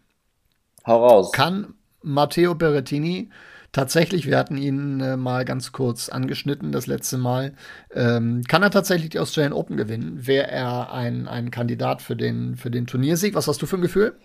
Hau 0.86 1.06
raus. 1.06 1.32
Kann 1.32 1.74
Matteo 2.02 2.56
Berrettini 2.56 3.30
tatsächlich, 3.72 4.26
wir 4.26 4.38
hatten 4.38 4.58
ihn 4.58 5.02
äh, 5.02 5.18
mal 5.18 5.44
ganz 5.44 5.74
kurz 5.74 6.08
angeschnitten 6.08 6.72
das 6.72 6.88
letzte 6.88 7.18
Mal, 7.18 7.54
ähm, 7.94 8.44
kann 8.48 8.64
er 8.64 8.72
tatsächlich 8.72 9.10
die 9.10 9.20
Australian 9.20 9.52
Open 9.52 9.76
gewinnen? 9.76 10.26
Wäre 10.26 10.48
er 10.50 10.94
ein, 10.94 11.28
ein 11.28 11.52
Kandidat 11.52 12.02
für 12.02 12.16
den, 12.16 12.56
für 12.56 12.72
den 12.72 12.88
Turniersieg? 12.88 13.36
Was 13.36 13.48
hast 13.50 13.62
du 13.62 13.66
für 13.66 13.76
ein 13.76 13.82
Gefühl? 13.82 14.16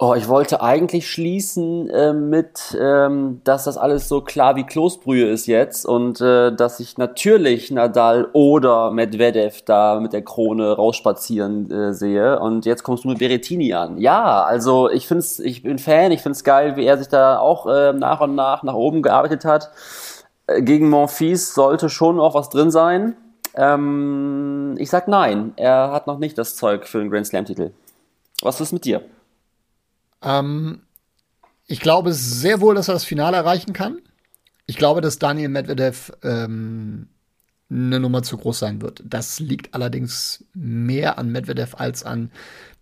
Oh, 0.00 0.14
ich 0.14 0.28
wollte 0.28 0.62
eigentlich 0.62 1.10
schließen 1.10 1.90
äh, 1.90 2.12
mit, 2.12 2.78
ähm, 2.80 3.40
dass 3.42 3.64
das 3.64 3.76
alles 3.76 4.06
so 4.08 4.20
klar 4.20 4.54
wie 4.54 4.62
Kloßbrühe 4.62 5.28
ist 5.28 5.48
jetzt 5.48 5.84
und 5.84 6.20
äh, 6.20 6.54
dass 6.54 6.78
ich 6.78 6.98
natürlich 6.98 7.72
Nadal 7.72 8.28
oder 8.32 8.92
Medvedev 8.92 9.62
da 9.64 9.98
mit 9.98 10.12
der 10.12 10.22
Krone 10.22 10.70
rausspazieren 10.76 11.68
äh, 11.72 11.94
sehe. 11.94 12.38
Und 12.38 12.64
jetzt 12.64 12.84
kommst 12.84 13.02
du 13.02 13.08
mit 13.08 13.18
Berettini 13.18 13.74
an. 13.74 13.98
Ja, 13.98 14.44
also 14.44 14.88
ich 14.88 15.08
find's, 15.08 15.40
ich 15.40 15.64
bin 15.64 15.80
Fan, 15.80 16.12
ich 16.12 16.22
find's 16.22 16.44
geil, 16.44 16.76
wie 16.76 16.86
er 16.86 16.96
sich 16.96 17.08
da 17.08 17.40
auch 17.40 17.66
äh, 17.66 17.92
nach 17.92 18.20
und 18.20 18.36
nach 18.36 18.62
nach 18.62 18.74
oben 18.74 19.02
gearbeitet 19.02 19.44
hat. 19.44 19.72
Äh, 20.46 20.62
gegen 20.62 20.90
Monfils 20.90 21.54
sollte 21.54 21.88
schon 21.88 22.20
auch 22.20 22.36
was 22.36 22.50
drin 22.50 22.70
sein. 22.70 23.16
Ähm, 23.56 24.76
ich 24.78 24.90
sag 24.90 25.08
nein, 25.08 25.54
er 25.56 25.90
hat 25.90 26.06
noch 26.06 26.20
nicht 26.20 26.38
das 26.38 26.54
Zeug 26.54 26.86
für 26.86 27.00
den 27.00 27.10
Grand 27.10 27.26
Slam-Titel. 27.26 27.72
Was 28.42 28.60
ist 28.60 28.72
mit 28.72 28.84
dir? 28.84 29.02
Ähm, 30.22 30.82
ich 31.66 31.80
glaube 31.80 32.12
sehr 32.12 32.60
wohl, 32.60 32.74
dass 32.74 32.88
er 32.88 32.94
das 32.94 33.04
Finale 33.04 33.36
erreichen 33.36 33.72
kann. 33.72 33.98
Ich 34.66 34.76
glaube, 34.76 35.00
dass 35.00 35.18
Daniel 35.18 35.48
Medvedev 35.48 36.12
ähm, 36.22 37.08
eine 37.70 38.00
Nummer 38.00 38.22
zu 38.22 38.38
groß 38.38 38.58
sein 38.58 38.80
wird. 38.80 39.02
Das 39.04 39.40
liegt 39.40 39.74
allerdings 39.74 40.44
mehr 40.54 41.18
an 41.18 41.30
Medvedev 41.30 41.74
als 41.76 42.02
an 42.02 42.30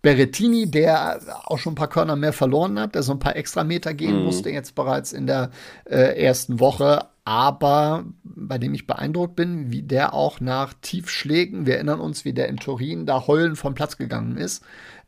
Berrettini, 0.01 0.71
der 0.71 1.19
auch 1.45 1.57
schon 1.57 1.73
ein 1.73 1.77
paar 1.77 1.89
Körner 1.89 2.15
mehr 2.15 2.31
verloren 2.31 2.79
hat, 2.79 2.95
der 2.95 3.03
so 3.03 3.11
ein 3.11 3.19
paar 3.19 3.35
extra 3.35 3.63
Meter 3.63 3.93
gehen 3.93 4.19
mhm. 4.19 4.25
musste 4.25 4.49
jetzt 4.49 4.75
bereits 4.75 5.11
in 5.11 5.27
der 5.27 5.49
äh, 5.85 6.23
ersten 6.23 6.59
Woche. 6.59 7.07
Aber 7.25 8.05
bei 8.23 8.57
dem 8.57 8.73
ich 8.73 8.87
beeindruckt 8.87 9.35
bin, 9.35 9.69
wie 9.69 9.81
der 9.81 10.13
auch 10.13 10.39
nach 10.39 10.73
Tiefschlägen, 10.81 11.65
wir 11.65 11.75
erinnern 11.75 11.99
uns, 11.99 12.23
wie 12.23 12.31
der 12.31 12.47
in 12.47 12.55
Turin 12.55 13.05
da 13.05 13.27
heulend 13.27 13.57
vom 13.57 13.73
Platz 13.73 13.97
gegangen 13.97 14.37
ist, 14.37 14.63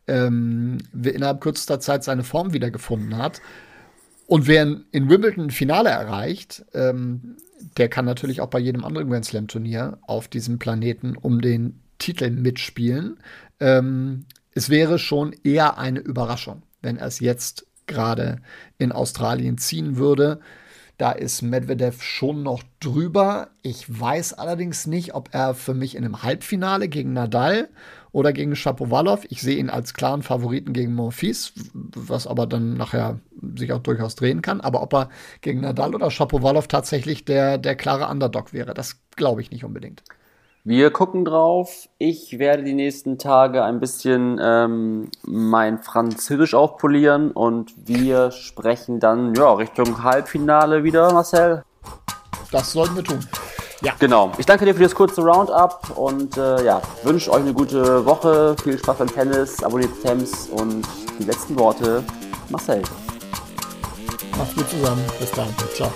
ähm, 0.09 0.79
innerhalb 0.93 1.41
kürzester 1.41 1.79
Zeit 1.79 2.03
seine 2.03 2.23
Form 2.23 2.53
wiedergefunden 2.53 3.17
hat. 3.17 3.41
Und 4.27 4.47
wer 4.47 4.81
in 4.91 5.09
Wimbledon 5.09 5.45
ein 5.45 5.51
Finale 5.51 5.89
erreicht, 5.89 6.65
ähm, 6.73 7.37
der 7.77 7.89
kann 7.89 8.05
natürlich 8.05 8.41
auch 8.41 8.49
bei 8.49 8.59
jedem 8.59 8.85
anderen 8.85 9.09
Grand 9.09 9.25
Slam 9.25 9.47
Turnier 9.47 9.97
auf 10.03 10.27
diesem 10.27 10.59
Planeten 10.59 11.15
um 11.15 11.41
den 11.41 11.81
Titel 11.97 12.29
mitspielen. 12.29 13.19
Ähm, 13.59 14.25
es 14.53 14.69
wäre 14.69 14.99
schon 14.99 15.33
eher 15.43 15.77
eine 15.77 15.99
Überraschung, 15.99 16.63
wenn 16.81 16.97
er 16.97 17.07
es 17.07 17.19
jetzt 17.19 17.65
gerade 17.87 18.37
in 18.77 18.91
Australien 18.91 19.57
ziehen 19.57 19.97
würde. 19.97 20.39
Da 20.97 21.11
ist 21.11 21.41
Medvedev 21.41 22.03
schon 22.03 22.43
noch 22.43 22.61
drüber. 22.79 23.49
Ich 23.61 23.85
weiß 23.87 24.33
allerdings 24.33 24.85
nicht, 24.85 25.13
ob 25.15 25.29
er 25.33 25.55
für 25.55 25.73
mich 25.73 25.95
in 25.95 26.03
einem 26.03 26.23
Halbfinale 26.23 26.87
gegen 26.87 27.13
Nadal 27.13 27.69
oder 28.11 28.33
gegen 28.33 28.55
Shapovalov. 28.55 29.25
Ich 29.29 29.41
sehe 29.41 29.57
ihn 29.57 29.69
als 29.69 29.93
klaren 29.93 30.23
Favoriten 30.23 30.73
gegen 30.73 30.93
Monfils, 30.95 31.53
was 31.73 32.27
aber 32.27 32.47
dann 32.47 32.75
nachher 32.75 33.19
sich 33.55 33.71
auch 33.73 33.79
durchaus 33.79 34.15
drehen 34.15 34.41
kann. 34.41 34.61
Aber 34.61 34.81
ob 34.81 34.93
er 34.93 35.09
gegen 35.41 35.61
Nadal 35.61 35.95
oder 35.95 36.11
Shapovalov 36.11 36.67
tatsächlich 36.67 37.25
der, 37.25 37.57
der 37.57 37.75
klare 37.75 38.07
Underdog 38.09 38.53
wäre, 38.53 38.73
das 38.73 38.99
glaube 39.15 39.41
ich 39.41 39.51
nicht 39.51 39.63
unbedingt. 39.63 40.03
Wir 40.65 40.91
gucken 40.91 41.23
drauf. 41.23 41.87
Ich 41.97 42.37
werde 42.37 42.63
die 42.63 42.73
nächsten 42.73 43.17
Tage 43.17 43.63
ein 43.63 43.79
bisschen 43.79 44.39
ähm, 44.41 45.09
mein 45.25 45.79
Französisch 45.79 46.53
aufpolieren 46.53 47.31
und 47.31 47.73
wir 47.87 48.31
sprechen 48.31 48.99
dann 48.99 49.33
ja, 49.35 49.53
Richtung 49.53 50.03
Halbfinale 50.03 50.83
wieder, 50.83 51.13
Marcel. 51.13 51.63
Das 52.51 52.73
sollten 52.73 52.97
wir 52.97 53.03
tun. 53.03 53.19
Ja. 53.81 53.93
Genau. 53.97 54.31
Ich 54.37 54.45
danke 54.45 54.65
dir 54.65 54.75
für 54.75 54.83
das 54.83 54.93
kurze 54.93 55.21
Roundup 55.21 55.97
und 55.97 56.35
äh, 56.37 56.65
ja, 56.65 56.81
wünsche 57.03 57.31
euch 57.31 57.41
eine 57.41 57.53
gute 57.53 58.05
Woche. 58.05 58.55
Viel 58.63 58.77
Spaß 58.77 58.97
beim 58.97 59.13
Tennis, 59.13 59.63
abonniert 59.63 59.91
Thames 60.03 60.49
und 60.49 60.85
die 61.17 61.23
letzten 61.23 61.57
Worte. 61.57 62.03
Marcel. 62.49 62.81
Macht's 64.37 64.55
gut 64.55 64.69
zusammen. 64.69 65.03
Bis 65.19 65.31
dann. 65.31 65.47
Ciao. 65.75 65.91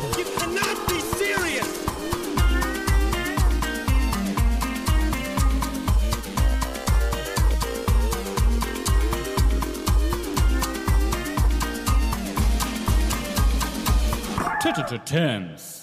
Terms. 15.05 15.82